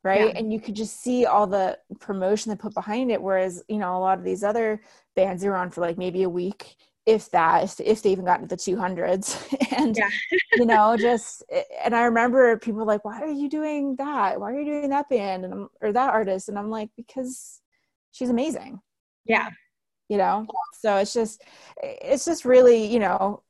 [0.04, 0.28] right?
[0.28, 0.38] Yeah.
[0.38, 3.20] And you could just see all the promotion they put behind it.
[3.20, 4.80] Whereas, you know, a lot of these other
[5.16, 8.40] bands are on for like maybe a week, if that, if, if they even got
[8.40, 9.36] into the 200s.
[9.76, 10.08] and, yeah.
[10.54, 11.42] you know, just,
[11.82, 14.38] and I remember people like, why are you doing that?
[14.38, 16.48] Why are you doing that band and I'm, or that artist?
[16.48, 17.61] And I'm like, because
[18.12, 18.80] she's amazing.
[19.24, 19.48] Yeah.
[20.08, 20.46] You know?
[20.80, 21.42] So it's just
[21.82, 23.42] it's just really you know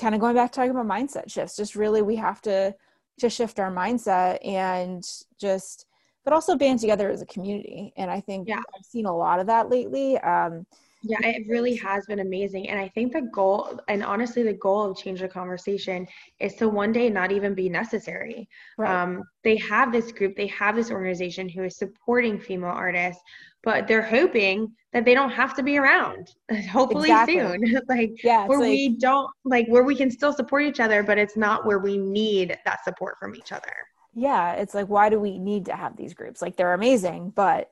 [0.00, 2.74] kind of going back to talking about mindset shifts just really we have to
[3.18, 5.04] to shift our mindset and
[5.40, 5.86] just
[6.24, 7.92] but also band together as a community.
[7.96, 8.58] And i think yeah.
[8.58, 10.18] i've seen a lot of that lately.
[10.18, 10.66] Um
[11.06, 12.68] yeah, it really has been amazing.
[12.68, 16.06] And I think the goal, and honestly, the goal of Change the Conversation
[16.40, 18.48] is to one day not even be necessary.
[18.78, 19.02] Right.
[19.02, 23.22] Um, they have this group, they have this organization who is supporting female artists,
[23.62, 26.28] but they're hoping that they don't have to be around
[26.70, 27.36] hopefully exactly.
[27.36, 31.02] soon like yeah, where like, we don't like where we can still support each other
[31.02, 33.72] but it's not where we need that support from each other
[34.14, 37.70] yeah it's like why do we need to have these groups like they're amazing but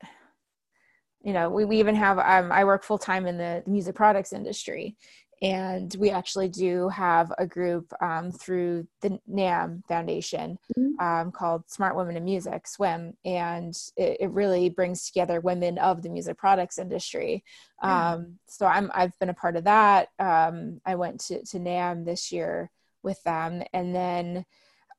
[1.24, 4.96] you know we, we even have um, i work full-time in the music products industry
[5.42, 11.04] and we actually do have a group um, through the NAMM Foundation mm-hmm.
[11.04, 16.02] um, called Smart Women in Music, SWIM, and it, it, really brings together women of
[16.02, 17.44] the music products industry.
[17.82, 20.08] Um, so I'm I've been a part of that.
[20.18, 22.70] Um, I went to to NAMM this year
[23.02, 24.44] with them, and then.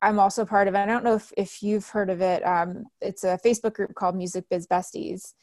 [0.01, 0.75] I'm also part of.
[0.75, 2.45] I don't know if, if you've heard of it.
[2.45, 5.33] Um, it's a Facebook group called Music Biz Besties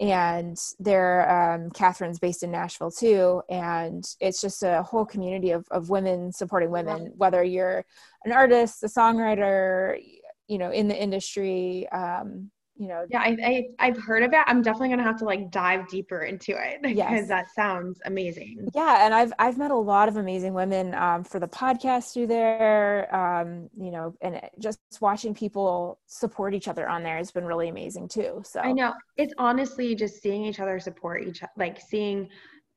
[0.00, 5.66] and they're um, Catherine's based in Nashville too, and it's just a whole community of
[5.70, 7.84] of women supporting women, whether you're
[8.24, 10.00] an artist, a songwriter,
[10.48, 14.40] you know, in the industry, um, you know yeah I, I have heard of it
[14.46, 17.28] i'm definitely gonna have to like dive deeper into it because yes.
[17.28, 21.38] that sounds amazing yeah and i've i've met a lot of amazing women um, for
[21.38, 27.02] the podcast through there um, you know and just watching people support each other on
[27.02, 30.80] there has been really amazing too so i know it's honestly just seeing each other
[30.80, 32.28] support each like seeing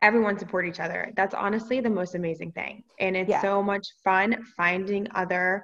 [0.02, 3.42] everyone support each other that's honestly the most amazing thing and it's yeah.
[3.42, 5.64] so much fun finding other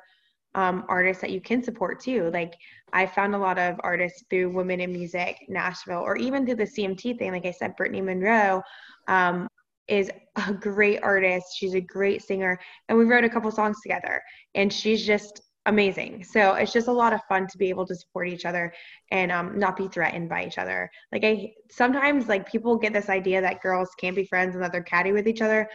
[0.55, 2.29] um, artists that you can support too.
[2.31, 2.55] Like
[2.93, 6.63] I found a lot of artists through Women in Music Nashville, or even through the
[6.63, 7.31] CMT thing.
[7.31, 8.62] Like I said, Brittany Monroe
[9.07, 9.47] um,
[9.88, 10.09] is
[10.47, 11.47] a great artist.
[11.55, 14.21] She's a great singer, and we wrote a couple songs together.
[14.55, 16.23] And she's just amazing.
[16.23, 18.73] So it's just a lot of fun to be able to support each other
[19.12, 20.89] and um, not be threatened by each other.
[21.12, 24.71] Like I sometimes like people get this idea that girls can't be friends and that
[24.71, 25.69] they're catty with each other.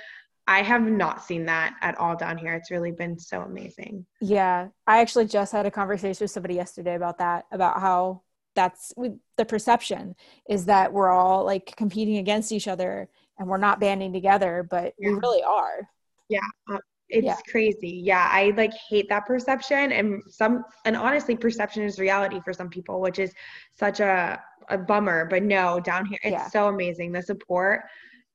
[0.47, 2.55] I have not seen that at all down here.
[2.55, 4.05] It's really been so amazing.
[4.21, 4.69] Yeah.
[4.87, 8.23] I actually just had a conversation with somebody yesterday about that, about how
[8.55, 8.93] that's
[9.37, 10.15] the perception
[10.49, 14.95] is that we're all like competing against each other and we're not banding together, but
[14.99, 15.11] yeah.
[15.11, 15.89] we really are.
[16.29, 16.41] Yeah.
[16.71, 16.79] Uh,
[17.09, 17.37] it's yeah.
[17.51, 18.03] crazy.
[18.05, 18.29] Yeah.
[18.31, 23.01] I like hate that perception and some, and honestly, perception is reality for some people,
[23.01, 23.33] which is
[23.73, 25.25] such a, a bummer.
[25.25, 26.49] But no, down here, it's yeah.
[26.49, 27.13] so amazing.
[27.13, 27.85] The support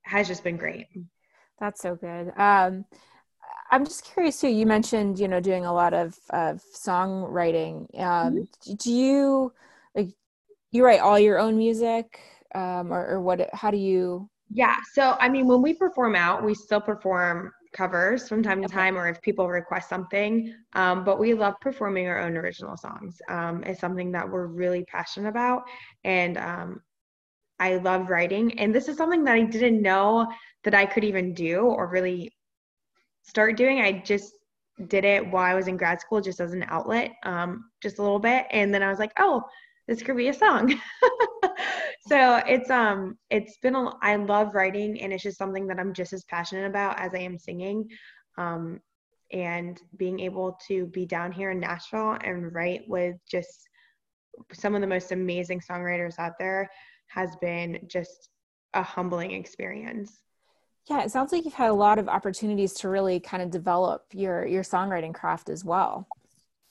[0.04, 0.88] has just been great.
[1.60, 2.32] That's so good.
[2.38, 2.86] Um,
[3.72, 4.48] I'm just curious too.
[4.48, 7.88] You mentioned, you know, doing a lot of, of songwriting.
[8.00, 8.74] Um, mm-hmm.
[8.76, 9.54] Do you
[9.96, 10.10] like
[10.72, 12.20] you write all your own music,
[12.56, 13.50] um, or, or what?
[13.54, 14.30] How do you?
[14.52, 14.76] Yeah.
[14.94, 18.98] So I mean, when we perform out, we still perform covers from time to time,
[18.98, 20.54] or if people request something.
[20.74, 23.22] Um, but we love performing our own original songs.
[23.30, 25.64] Um, it's something that we're really passionate about,
[26.04, 26.82] and um,
[27.60, 28.60] I love writing.
[28.60, 30.28] And this is something that I didn't know
[30.64, 32.32] that I could even do or really
[33.24, 33.82] start doing.
[33.82, 34.34] I just
[34.88, 38.02] did it while I was in grad school just as an outlet, um, just a
[38.02, 38.46] little bit.
[38.52, 39.44] And then I was like, oh,
[39.88, 40.70] this could be a song.
[42.08, 45.94] so it's um it's been a I love writing and it's just something that I'm
[45.94, 47.90] just as passionate about as I am singing.
[48.38, 48.80] Um
[49.32, 53.68] and being able to be down here in Nashville and write with just
[54.54, 56.70] some of the most amazing songwriters out there
[57.10, 58.30] has been just
[58.74, 60.22] a humbling experience.
[60.90, 64.06] Yeah, it sounds like you've had a lot of opportunities to really kind of develop
[64.14, 66.08] your your songwriting craft as well.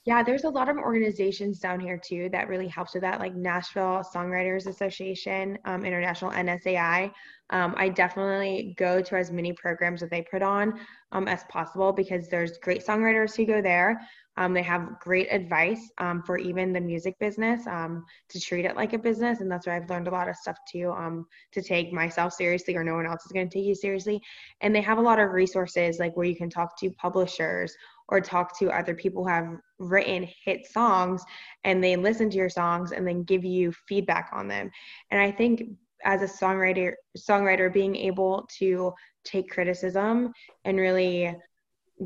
[0.05, 3.35] Yeah, there's a lot of organizations down here too that really helps with that, like
[3.35, 7.11] Nashville Songwriters Association, um, International NSAI.
[7.51, 10.79] Um, I definitely go to as many programs that they put on
[11.11, 14.01] um, as possible because there's great songwriters who go there.
[14.39, 18.77] Um, they have great advice um, for even the music business um, to treat it
[18.77, 19.41] like a business.
[19.41, 22.75] And that's where I've learned a lot of stuff too um, to take myself seriously
[22.77, 24.21] or no one else is going to take you seriously.
[24.61, 27.75] And they have a lot of resources like where you can talk to publishers
[28.07, 31.21] or talk to other people who have written hit songs
[31.65, 34.71] and they listen to your songs and then give you feedback on them.
[35.11, 35.63] And I think
[36.05, 38.93] as a songwriter songwriter being able to
[39.25, 40.31] take criticism
[40.63, 41.35] and really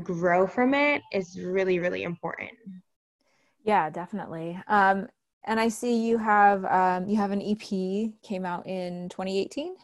[0.02, 2.52] grow from it is really really important.
[3.64, 4.58] Yeah definitely.
[4.68, 5.08] Um,
[5.46, 7.60] and i see you have um, you have an ep
[8.22, 9.74] came out in 2018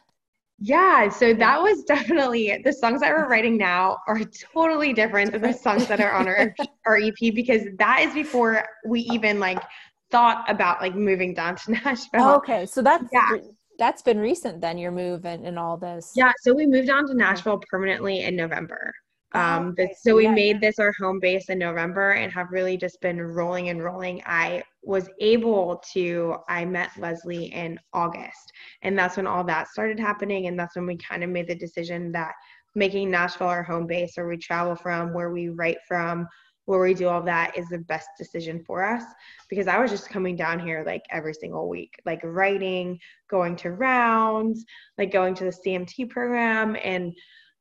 [0.58, 4.20] yeah so that was definitely the songs that we're writing now are
[4.52, 6.54] totally different than the songs that are on our,
[6.86, 9.62] our ep because that is before we even like
[10.10, 12.20] thought about like moving down to nashville.
[12.20, 12.66] Oh, okay.
[12.66, 13.36] So that's yeah.
[13.78, 16.12] that's been recent then your move and, and all this.
[16.16, 18.92] Yeah so we moved down to nashville permanently in november
[19.32, 19.94] um, oh, okay.
[20.00, 23.20] so we yeah, made this our home base in November and have really just been
[23.20, 24.22] rolling and rolling.
[24.26, 30.00] I was able to, I met Leslie in August, and that's when all that started
[30.00, 30.46] happening.
[30.46, 32.32] And that's when we kind of made the decision that
[32.74, 36.26] making Nashville our home base, where we travel from, where we write from,
[36.64, 39.04] where we do all that, is the best decision for us.
[39.48, 43.70] Because I was just coming down here like every single week, like writing, going to
[43.72, 44.64] rounds,
[44.98, 46.76] like going to the CMT program.
[46.82, 47.12] And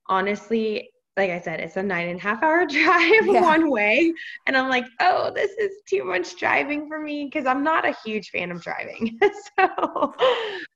[0.08, 3.42] honestly, like I said, it's a nine and a half hour drive yeah.
[3.42, 4.14] one way.
[4.48, 7.96] And I'm like, oh, this is too much driving for me because I'm not a
[8.06, 9.20] huge fan of driving.
[9.60, 10.14] so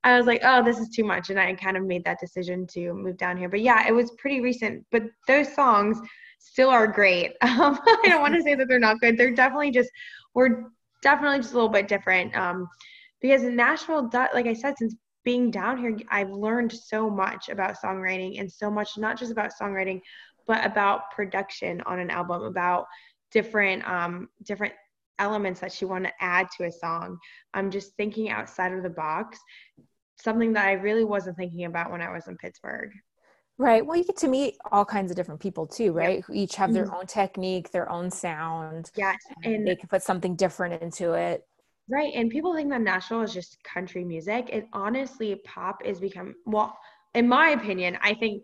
[0.04, 1.30] I was like, oh, this is too much.
[1.30, 3.48] And I kind of made that decision to move down here.
[3.48, 4.86] But yeah, it was pretty recent.
[4.92, 5.98] But those songs
[6.40, 7.36] still are great.
[7.42, 9.18] Um, I don't want to say that they're not good.
[9.18, 9.90] They're definitely just,
[10.34, 10.66] we're
[11.02, 12.36] definitely just a little bit different.
[12.36, 12.68] Um,
[13.22, 17.78] because in Nashville, like I said, since being down here, I've learned so much about
[17.82, 20.02] songwriting and so much, not just about songwriting,
[20.48, 22.86] but about production on an album, about
[23.32, 24.74] different um, different
[25.20, 27.18] elements that she wanted to add to a song.
[27.54, 29.40] I'm just thinking outside of the box,
[30.20, 32.92] something that I really wasn't thinking about when I was in Pittsburgh.
[33.60, 33.86] Right.
[33.86, 36.18] Well, you get to meet all kinds of different people too, right?
[36.18, 36.26] Yep.
[36.26, 36.96] Who each have their mm-hmm.
[36.96, 38.90] own technique, their own sound.
[38.96, 39.20] Yes.
[39.44, 41.44] And they can put something different into it.
[41.88, 42.14] Right.
[42.16, 44.50] And people think that Nashville is just country music.
[44.52, 46.76] It honestly, pop is become, well,
[47.14, 48.44] in my opinion, I think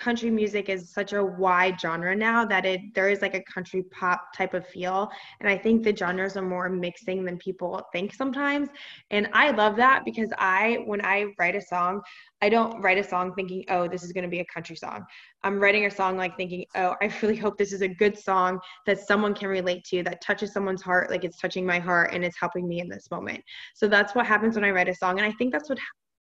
[0.00, 3.82] country music is such a wide genre now that it there is like a country
[3.84, 5.10] pop type of feel.
[5.40, 8.68] And i think the genres are more mixing than people think sometimes.
[9.10, 12.00] And i love that because i when i write a song
[12.42, 15.04] i don't write a song thinking oh this is going to be a country song.
[15.42, 18.58] I'm writing a song like thinking oh i really hope this is a good song
[18.86, 22.24] that someone can relate to that touches someone's heart like it's touching my heart and
[22.24, 23.42] it's helping me in this moment.
[23.74, 25.18] So that's what happens when i write a song.
[25.18, 25.78] And i think that's what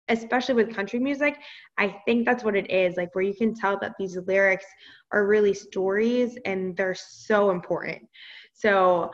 [0.09, 1.37] especially with country music,
[1.77, 4.65] I think that's what it is like where you can tell that these lyrics
[5.11, 8.01] are really stories and they're so important.
[8.53, 9.11] So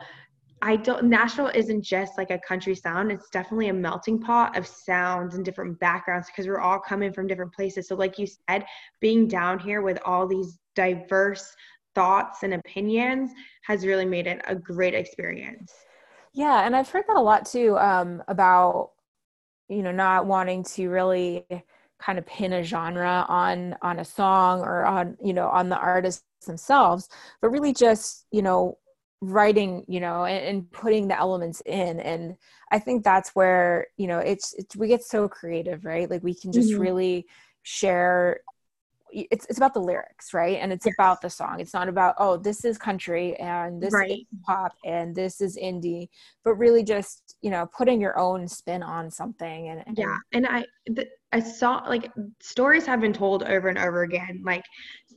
[0.62, 4.66] I don't Nashville isn't just like a country sound, it's definitely a melting pot of
[4.66, 7.88] sounds and different backgrounds because we're all coming from different places.
[7.88, 8.64] So like you said,
[9.00, 11.54] being down here with all these diverse
[11.94, 13.30] thoughts and opinions
[13.62, 15.72] has really made it a great experience.
[16.32, 18.90] Yeah, and I've heard that a lot too um, about
[19.68, 21.44] you know not wanting to really
[22.00, 25.76] kind of pin a genre on on a song or on you know on the
[25.76, 27.08] artists themselves
[27.40, 28.76] but really just you know
[29.20, 32.36] writing you know and, and, putting the elements in and
[32.72, 36.34] i think that's where you know it's, it's we get so creative right like we
[36.34, 36.82] can just mm-hmm.
[36.82, 37.26] really
[37.62, 38.40] share
[39.14, 40.58] it's it's about the lyrics, right?
[40.60, 40.94] And it's yes.
[40.98, 41.60] about the song.
[41.60, 44.10] It's not about oh, this is country and this right.
[44.10, 46.08] is pop and this is indie,
[46.44, 49.68] but really just you know putting your own spin on something.
[49.68, 52.10] And, and yeah, and I the, I saw like
[52.40, 54.42] stories have been told over and over again.
[54.44, 54.64] Like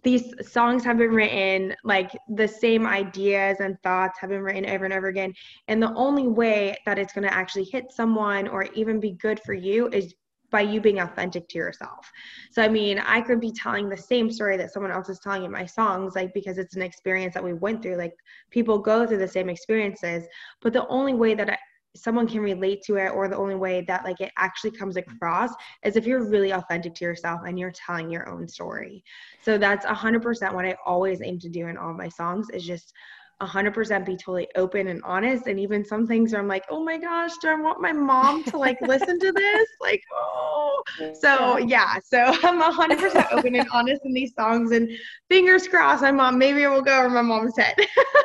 [0.03, 4.85] these songs have been written, like the same ideas and thoughts have been written over
[4.85, 5.33] and over again.
[5.67, 9.39] And the only way that it's going to actually hit someone or even be good
[9.45, 10.13] for you is
[10.49, 12.11] by you being authentic to yourself.
[12.51, 15.43] So I mean, I could be telling the same story that someone else is telling
[15.43, 18.13] in my songs like because it's an experience that we went through like
[18.49, 20.25] people go through the same experiences,
[20.61, 21.57] but the only way that I,
[21.97, 25.49] someone can relate to it or the only way that like it actually comes across
[25.83, 29.03] is if you're really authentic to yourself and you're telling your own story.
[29.41, 32.93] So that's 100% what I always aim to do in all my songs is just
[33.41, 35.47] 100% be totally open and honest.
[35.47, 38.43] And even some things where i'm like oh my gosh do i want my mom
[38.45, 39.67] to like listen to this?
[39.81, 40.81] Like oh.
[41.19, 41.95] So yeah.
[42.03, 44.89] So i'm 100% open and honest in these songs and
[45.29, 47.75] fingers crossed my mom maybe it will go over my mom's head.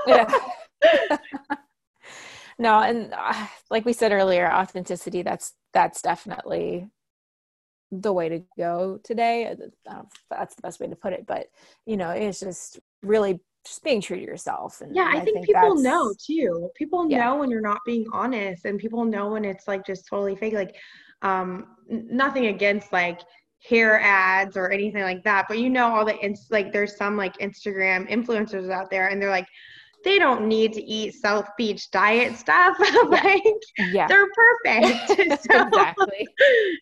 [0.06, 0.30] Yeah.
[2.58, 6.86] No and uh, like we said earlier authenticity that's that's definitely
[7.90, 9.54] the way to go today.
[10.30, 11.46] That's the best way to put it but
[11.86, 14.80] you know it's just really just being true to yourself.
[14.80, 16.70] And, yeah, I, I think, think, people know too.
[16.74, 17.24] People yeah.
[17.24, 20.54] know when you're not being honest, and people know when it's like just totally fake.
[20.54, 20.76] Like,
[21.22, 23.20] um, nothing against like
[23.64, 27.16] hair ads or anything like that, but you know all the ins like there's some
[27.16, 29.46] like Instagram influencers out there, and they're like,
[30.05, 32.76] they don't need to eat South Beach diet stuff.
[33.09, 33.42] like,
[33.90, 34.07] yeah.
[34.07, 35.09] they're perfect.
[35.50, 36.26] so, exactly.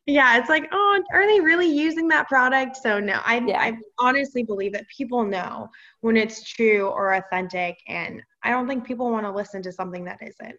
[0.07, 2.77] Yeah, it's like, oh, are they really using that product?
[2.77, 3.61] So no, I yeah.
[3.61, 5.69] I honestly believe that people know
[6.01, 10.05] when it's true or authentic, and I don't think people want to listen to something
[10.05, 10.57] that isn't.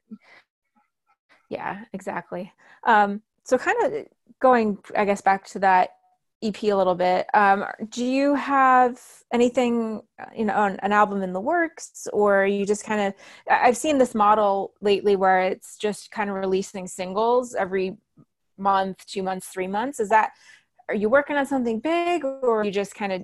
[1.50, 2.52] Yeah, exactly.
[2.86, 4.06] Um, so kind of
[4.40, 5.90] going, I guess, back to that
[6.44, 7.28] EP a little bit.
[7.34, 9.00] Um, do you have
[9.32, 10.02] anything,
[10.36, 13.14] you know, an, an album in the works, or you just kind of?
[13.50, 17.98] I've seen this model lately where it's just kind of releasing singles every
[18.58, 20.00] month, two months, three months.
[20.00, 20.32] Is that?
[20.90, 23.24] Are you working on something big, or are you just kind of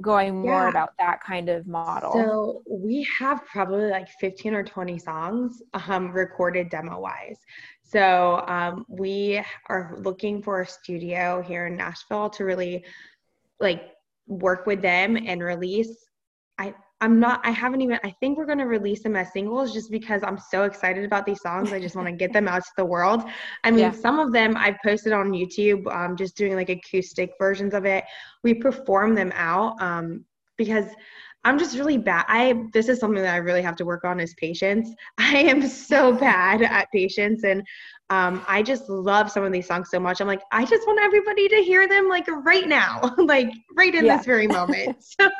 [0.00, 0.68] going more yeah.
[0.68, 2.12] about that kind of model?
[2.12, 7.38] So we have probably like 15 or 20 songs um, recorded demo wise.
[7.84, 12.84] So um, we are looking for a studio here in Nashville to really
[13.60, 13.92] like
[14.26, 15.94] work with them and release.
[16.58, 19.74] I I'm not I haven't even I think we're going to release them as singles
[19.74, 21.72] just because I'm so excited about these songs.
[21.72, 23.24] I just want to get them out to the world.
[23.64, 23.92] I mean, yeah.
[23.92, 28.04] some of them I've posted on YouTube um just doing like acoustic versions of it.
[28.42, 30.24] We perform them out um
[30.56, 30.86] because
[31.44, 32.24] I'm just really bad.
[32.28, 34.90] I this is something that I really have to work on is patience.
[35.18, 37.62] I am so bad at patience and
[38.10, 40.20] um, I just love some of these songs so much.
[40.20, 44.04] I'm like, I just want everybody to hear them like right now, like right in
[44.04, 44.18] yeah.
[44.18, 45.02] this very moment.
[45.20, 45.30] so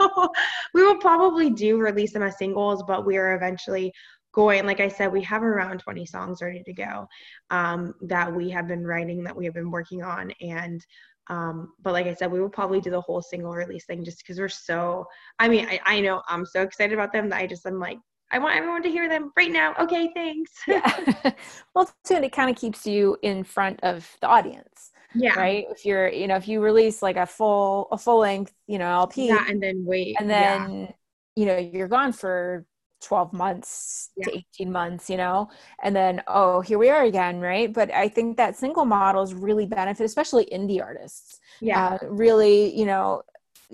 [0.72, 3.92] we will probably do release them as singles, but we are eventually
[4.32, 7.06] going like i said we have around 20 songs ready to go
[7.50, 10.84] um, that we have been writing that we have been working on and
[11.28, 14.18] um, but like I said, we will probably do the whole single release thing just
[14.18, 15.06] because we're so.
[15.38, 17.98] I mean, I, I know I'm so excited about them that I just I'm like,
[18.30, 19.74] I want everyone to hear them right now.
[19.78, 20.52] Okay, thanks.
[20.68, 21.32] yeah.
[21.74, 24.90] well, too, it kind of keeps you in front of the audience.
[25.14, 25.38] Yeah.
[25.38, 25.66] Right.
[25.70, 28.90] If you're, you know, if you release like a full, a full length, you know,
[28.90, 29.28] LP.
[29.28, 30.16] Yeah, and then wait.
[30.18, 30.90] And then, yeah.
[31.36, 32.66] you know, you're gone for
[33.04, 34.26] 12 months yeah.
[34.26, 35.48] to 18 months, you know,
[35.82, 37.72] and then, oh, here we are again, right?
[37.72, 41.40] But I think that single models really benefit, especially indie artists.
[41.60, 41.98] Yeah.
[42.02, 43.22] Uh, really, you know,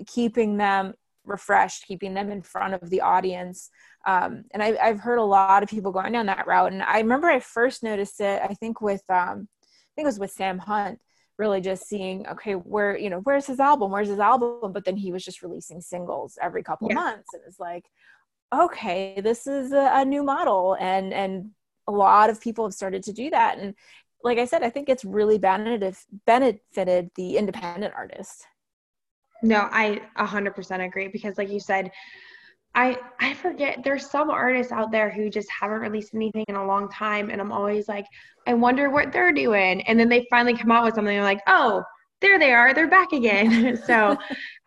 [0.05, 0.93] keeping them
[1.25, 3.69] refreshed, keeping them in front of the audience.
[4.05, 6.73] Um, and I, have heard a lot of people going down that route.
[6.73, 10.19] And I remember I first noticed it, I think with, um, I think it was
[10.19, 10.99] with Sam Hunt,
[11.37, 13.91] really just seeing, okay, where, you know, where's his album?
[13.91, 14.73] Where's his album?
[14.73, 16.95] But then he was just releasing singles every couple yeah.
[16.95, 17.33] months.
[17.33, 17.85] And it's like,
[18.53, 20.77] okay, this is a, a new model.
[20.79, 21.51] And, and
[21.87, 23.57] a lot of people have started to do that.
[23.57, 23.75] And
[24.23, 25.95] like I said, I think it's really benefited,
[26.25, 28.45] benefited the independent artist.
[29.43, 31.91] No, I 100% agree because like you said,
[32.73, 36.65] I I forget there's some artists out there who just haven't released anything in a
[36.65, 38.05] long time and I'm always like
[38.47, 41.41] I wonder what they're doing and then they finally come out with something and like,
[41.47, 41.83] "Oh,
[42.21, 42.73] there they are.
[42.73, 44.17] They're back again." so,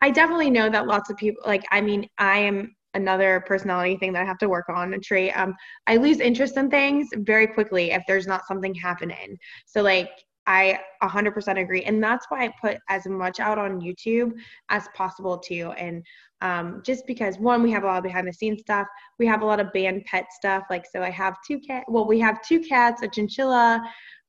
[0.03, 4.13] I definitely know that lots of people like I mean, I am another personality thing
[4.13, 5.33] that I have to work on a trait.
[5.37, 5.55] Um,
[5.87, 9.37] I lose interest in things very quickly if there's not something happening.
[9.67, 10.11] So like
[10.47, 11.83] I 100% agree.
[11.83, 14.33] And that's why I put as much out on YouTube
[14.69, 15.73] as possible too.
[15.79, 16.05] And
[16.43, 18.87] um, just because one, we have a lot of behind the scenes stuff.
[19.19, 20.65] We have a lot of band pet stuff.
[20.69, 23.81] Like, so I have two cat, well, we have two cats, a chinchilla,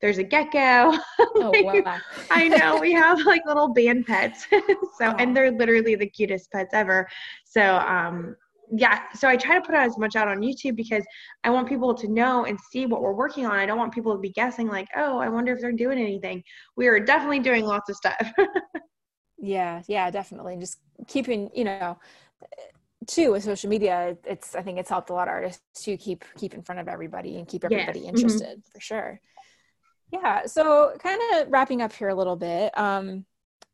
[0.01, 0.97] there's a gecko.
[1.37, 1.99] Oh, wow.
[2.31, 4.47] I know we have like little band pets.
[4.97, 7.07] so, and they're literally the cutest pets ever.
[7.43, 8.35] So, um,
[8.77, 11.03] yeah, so I try to put out as much out on YouTube because
[11.43, 13.53] I want people to know and see what we're working on.
[13.53, 16.43] I don't want people to be guessing like, oh, I wonder if they're doing anything.
[16.75, 18.31] We are definitely doing lots of stuff.
[19.37, 20.57] yeah, yeah, definitely.
[20.57, 21.97] Just keeping, you know,
[23.07, 26.25] too with social media, it's I think it's helped a lot of artists to keep
[26.37, 28.07] keep in front of everybody and keep everybody yes.
[28.07, 28.17] Mm-hmm.
[28.17, 28.71] interested mm-hmm.
[28.73, 29.21] for sure.
[30.11, 30.45] Yeah.
[30.45, 32.77] So kind of wrapping up here a little bit.
[32.77, 33.25] Um,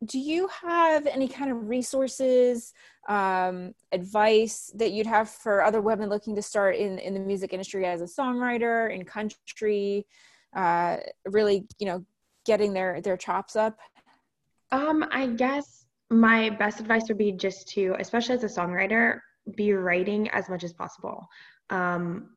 [0.05, 2.73] do you have any kind of resources
[3.07, 7.53] um, advice that you'd have for other women looking to start in, in the music
[7.53, 10.05] industry as a songwriter in country
[10.55, 12.03] uh, really you know
[12.45, 13.77] getting their their chops up?
[14.71, 19.19] Um i guess my best advice would be just to especially as a songwriter
[19.55, 21.27] be writing as much as possible.
[21.69, 22.31] Um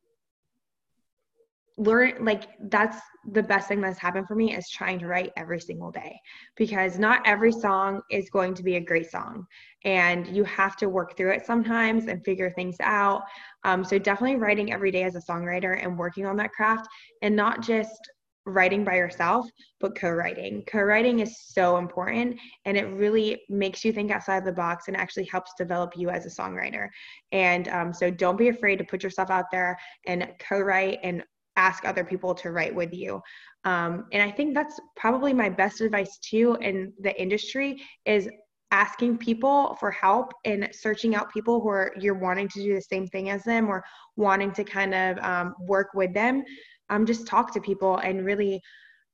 [1.76, 2.98] learn like that's
[3.32, 6.16] the best thing that's happened for me is trying to write every single day
[6.56, 9.44] because not every song is going to be a great song
[9.84, 13.22] and you have to work through it sometimes and figure things out.
[13.64, 16.86] Um, so definitely writing every day as a songwriter and working on that craft
[17.22, 17.98] and not just
[18.46, 19.46] writing by yourself
[19.80, 20.62] but co-writing.
[20.66, 25.24] Co-writing is so important and it really makes you think outside the box and actually
[25.24, 26.88] helps develop you as a songwriter.
[27.32, 31.24] And um, so don't be afraid to put yourself out there and co-write and
[31.56, 33.22] ask other people to write with you.
[33.64, 38.28] Um, and I think that's probably my best advice too in the industry is
[38.70, 42.82] asking people for help and searching out people who are you're wanting to do the
[42.82, 43.84] same thing as them or
[44.16, 46.42] wanting to kind of um, work with them.
[46.90, 48.60] Um, just talk to people and really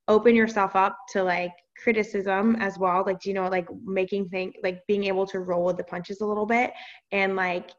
[0.09, 4.80] open yourself up to like criticism as well like you know like making things like
[4.86, 6.72] being able to roll with the punches a little bit
[7.12, 7.70] and like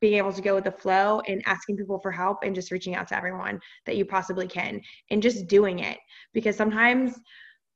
[0.00, 2.94] being able to go with the flow and asking people for help and just reaching
[2.94, 4.80] out to everyone that you possibly can
[5.10, 5.98] and just doing it.
[6.34, 7.18] Because sometimes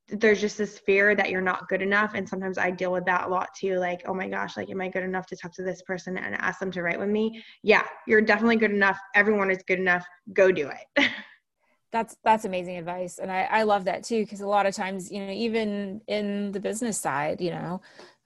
[0.08, 2.12] there's just this fear that you're not good enough.
[2.14, 3.76] And sometimes i deal with that a lot too.
[3.78, 6.34] Like oh my gosh like am i good enough to talk to this person and
[6.36, 7.42] ask them to write with me?
[7.62, 8.98] Yeah you're definitely good enough.
[9.14, 10.04] Everyone is good enough.
[10.32, 11.10] Go do it.
[11.92, 13.18] That's that's amazing advice.
[13.18, 16.52] And i i love that too because a lot of times you know even in
[16.52, 17.80] the business side you know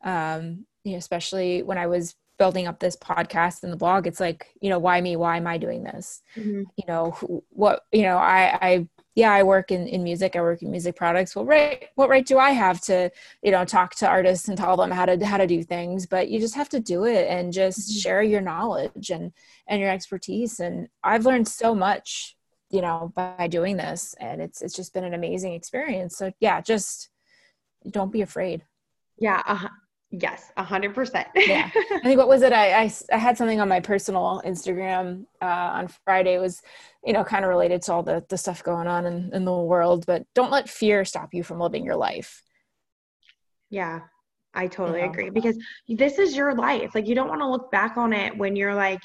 [0.04, 4.20] um you know especially when i was building up this podcast and the blog it's
[4.20, 5.16] like you know why me?
[5.16, 6.22] Why am i doing this?
[6.36, 6.62] Mm-hmm.
[6.76, 10.34] you know who, what you know i i yeah i work in, in music.
[10.34, 11.36] I work in music products.
[11.36, 13.10] Well right what right do i have to
[13.42, 16.06] you know talk to artists and tell them how to how to do things?
[16.06, 17.98] But you just have to do it and just mm-hmm.
[17.98, 19.32] share your knowledge and
[19.66, 20.60] and your expertise.
[20.60, 22.36] And i've learned so much
[22.70, 24.14] you know by doing this.
[24.18, 26.16] And it's it's just been an amazing experience.
[26.16, 27.10] So yeah just
[27.88, 28.64] don't be afraid.
[29.18, 29.68] Yeah uh,
[30.20, 31.26] Yes, a hundred percent.
[31.34, 32.52] Yeah, I think what was it?
[32.52, 36.34] I, I, I had something on my personal Instagram uh, on Friday.
[36.34, 36.62] It was,
[37.04, 39.52] you know, kind of related to all the the stuff going on in, in the
[39.52, 40.04] world.
[40.06, 42.42] But don't let fear stop you from living your life.
[43.70, 44.00] Yeah,
[44.52, 45.12] I totally you know?
[45.12, 45.58] agree because
[45.88, 46.94] this is your life.
[46.94, 49.00] Like you don't want to look back on it when you're like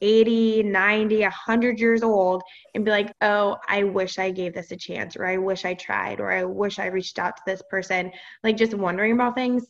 [0.00, 2.42] 80, 90, 100 years old
[2.74, 5.74] and be like, oh, I wish I gave this a chance, or I wish I
[5.74, 8.10] tried, or I wish I reached out to this person.
[8.42, 9.66] Like just wondering about things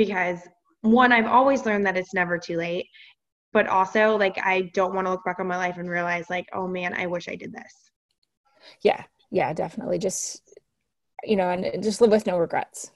[0.00, 0.38] because
[0.80, 2.86] one, I've always learned that it's never too late.
[3.52, 6.46] But also, like, I don't want to look back on my life and realize, like,
[6.54, 7.74] oh man, I wish I did this.
[8.82, 9.04] Yeah.
[9.30, 9.98] Yeah, definitely.
[9.98, 10.40] Just,
[11.24, 12.92] you know, and just live with no regrets.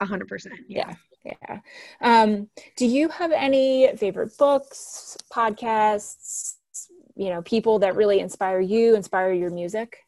[0.00, 0.58] A hundred percent.
[0.68, 0.92] Yeah.
[1.24, 1.60] Yeah.
[2.00, 6.56] Um, do you have any favorite books, podcasts,
[7.14, 10.01] you know people that really inspire you, inspire your music?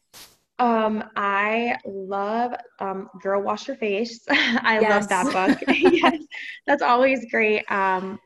[0.57, 4.21] Um, I love um, Girl Wash Your Face.
[4.29, 4.89] I yes.
[4.89, 5.63] love that book.
[5.77, 6.21] yes,
[6.67, 7.69] that's always great.
[7.69, 8.19] Um,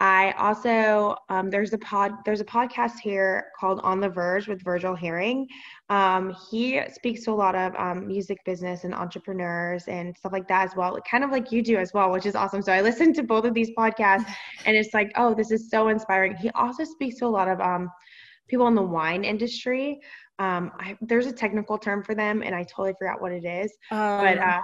[0.00, 4.62] I also um, there's a pod there's a podcast here called On the Verge with
[4.62, 5.48] Virgil Herring.
[5.88, 10.46] Um, he speaks to a lot of um, music business and entrepreneurs and stuff like
[10.48, 12.62] that as well, kind of like you do as well, which is awesome.
[12.62, 14.26] So I listen to both of these podcasts,
[14.66, 16.36] and it's like, oh, this is so inspiring.
[16.36, 17.90] He also speaks to a lot of um,
[18.46, 19.98] people in the wine industry.
[20.38, 23.72] Um, I, there's a technical term for them, and I totally forgot what it is.
[23.90, 24.60] but uh,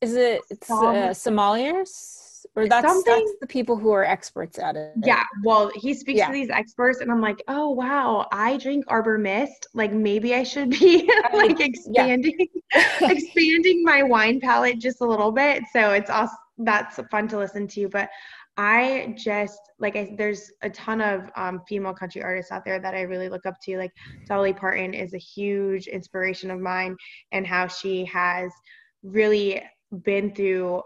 [0.00, 2.28] is it it's uh, sommeliers?
[2.56, 6.18] or that's, something that's the people who are experts at it yeah well he speaks
[6.18, 6.26] yeah.
[6.26, 10.42] to these experts and i'm like oh wow i drink arbor mist like maybe i
[10.42, 12.48] should be like expanding
[13.02, 17.66] expanding my wine palette just a little bit so it's also that's fun to listen
[17.66, 18.08] to but
[18.58, 22.92] I just like I there's a ton of um, female country artists out there that
[22.92, 23.78] I really look up to.
[23.78, 23.92] Like
[24.26, 26.96] Dolly Parton is a huge inspiration of mine,
[27.30, 28.50] and how she has
[29.04, 29.62] really
[30.02, 30.82] been through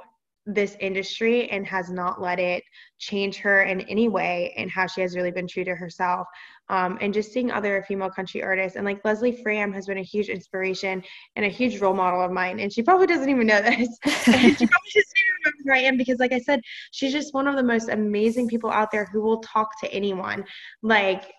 [0.47, 2.63] this industry and has not let it
[2.99, 6.27] change her in any way and how she has really been true to herself.
[6.69, 10.03] Um, and just seeing other female country artists and like leslie fram has been a
[10.03, 11.03] huge inspiration
[11.37, 13.89] and a huge role model of mine and she probably doesn't even know this.
[14.05, 16.61] She probably doesn't even remember who i am because like i said
[16.93, 20.45] she's just one of the most amazing people out there who will talk to anyone.
[20.83, 21.33] Like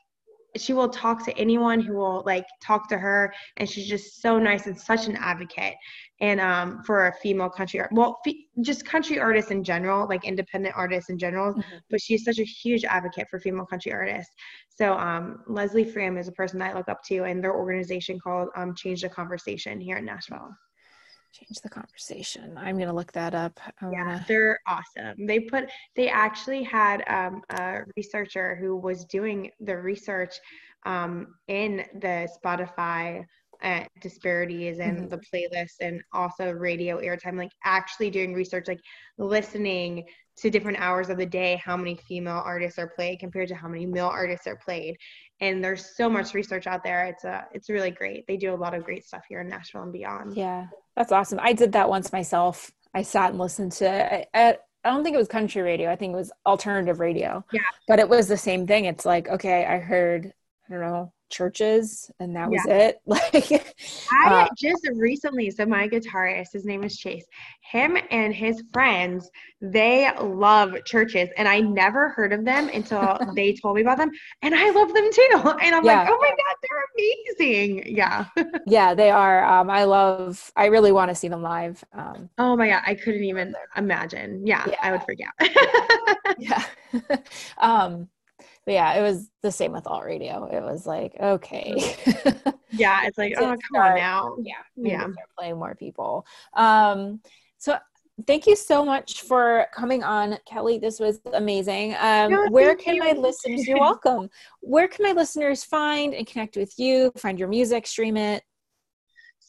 [0.56, 4.38] she will talk to anyone who will like talk to her and she's just so
[4.38, 5.76] nice and such an advocate
[6.22, 8.20] and um, for a female country art well
[8.62, 11.78] just country artists in general like independent artists in general mm-hmm.
[11.90, 14.34] but she's such a huge advocate for female country artists
[14.70, 18.20] so um, leslie fram is a person that i look up to and their organization
[18.20, 20.50] called um, change the conversation here in nashville
[21.34, 22.58] change the conversation.
[22.58, 23.60] I'm gonna look that up.
[23.82, 24.26] I yeah wanna...
[24.28, 25.26] they're awesome.
[25.26, 30.36] They put they actually had um, a researcher who was doing the research
[30.86, 33.26] um, in the spotify
[33.64, 35.08] uh, disparities and mm-hmm.
[35.10, 38.82] the playlist and also radio airtime like actually doing research like
[39.18, 40.04] listening
[40.38, 43.68] to different hours of the day how many female artists are played compared to how
[43.68, 44.98] many male artists are played.
[45.42, 47.06] And there's so much research out there.
[47.06, 48.26] It's a it's really great.
[48.28, 50.36] They do a lot of great stuff here in nashville and beyond.
[50.36, 51.40] Yeah that's awesome.
[51.42, 52.72] I did that once myself.
[52.94, 55.92] I sat and listened to I, I, I don't think it was country radio.
[55.92, 57.44] I think it was alternative radio.
[57.52, 57.62] Yeah.
[57.88, 58.86] But it was the same thing.
[58.86, 60.34] It's like okay i heard
[60.68, 62.74] i don't know CHVRCHES and that was yeah.
[62.74, 63.02] it.
[63.06, 63.52] Like
[64.12, 67.26] i uh, just recently so my guitarist his name is chase
[67.62, 69.30] him and his friends
[69.62, 74.12] they love CHVRCHES and i never heard of them until they told me about them
[74.42, 75.30] and i love them too.
[75.64, 76.00] And i'm yeah.
[76.00, 77.96] like oh my god they're amazing.
[77.96, 78.26] Yeah.
[78.66, 79.44] Yeah they are.
[79.46, 81.84] Um, i love i really want to see them live.
[81.94, 84.46] Um, oh my god i couldn't even imagine.
[84.46, 84.76] Yeah, yeah.
[84.82, 85.30] i would forget
[86.38, 86.64] yeah.
[87.58, 88.10] Um
[88.66, 90.46] but yeah, it was the same with alt radio.
[90.46, 91.76] It was like, okay.
[92.72, 94.36] yeah, it's like, oh, come start, on now.
[94.40, 95.08] Yeah, yeah.
[95.38, 96.26] Playing more people.
[96.54, 97.20] Um,
[97.58, 97.78] so
[98.26, 100.78] thank you so much for coming on, Kelley.
[100.78, 101.96] This was amazing.
[102.00, 103.04] Um, no, where can you.
[103.04, 103.68] my listeners?
[103.68, 104.30] You're welcome.
[104.62, 107.12] Where can my listeners find and connect with you?
[107.18, 108.44] Find your music, stream it.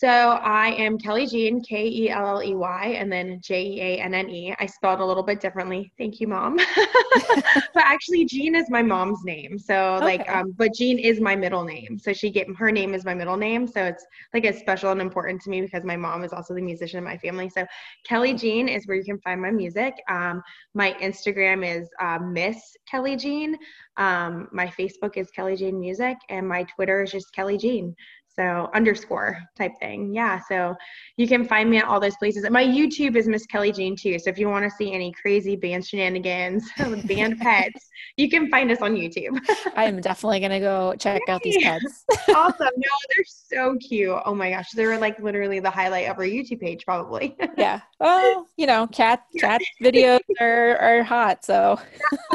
[0.04, 3.80] So I am Kelley Jeanne, K E L L E Y, and then J E
[3.80, 4.54] A N N E.
[4.60, 5.90] I spelled a little bit differently.
[5.96, 6.56] Thank you, mom.
[7.36, 9.58] but actually, Jeanne is my mom's name.
[9.58, 10.04] So okay.
[10.04, 11.98] like, um, but Jeanne is my middle name.
[11.98, 13.66] So she get her name is my middle name.
[13.66, 16.60] So it's like it's special and important to me because my mom is also the
[16.60, 17.48] musician in my family.
[17.48, 17.64] So
[18.06, 19.94] Kelley Jeanne is where you can find my music.
[20.10, 20.42] Um,
[20.74, 23.56] my Instagram is uh, Miss Kelley Jeanne.
[23.96, 27.96] Um, my Facebook is Kelley Jeanne Music, and my Twitter is just Kelley Jeanne
[28.36, 30.14] so underscore type thing.
[30.14, 30.74] Yeah so
[31.16, 32.48] you can find me at all those places.
[32.50, 34.18] My youtube is miss Kelley Jeanne too.
[34.18, 38.48] So if you want to see any crazy band shenanigans with band pets you can
[38.50, 39.38] find us on youtube.
[39.76, 42.04] I am definitely gonna go check out these pets.
[42.34, 42.58] Awesome.
[42.58, 44.18] No they're so cute.
[44.24, 47.36] Oh my gosh they're like literally the highlight of our youtube page probably.
[47.56, 47.80] Yeah.
[48.00, 51.78] Well you know cat cat videos are, are hot so.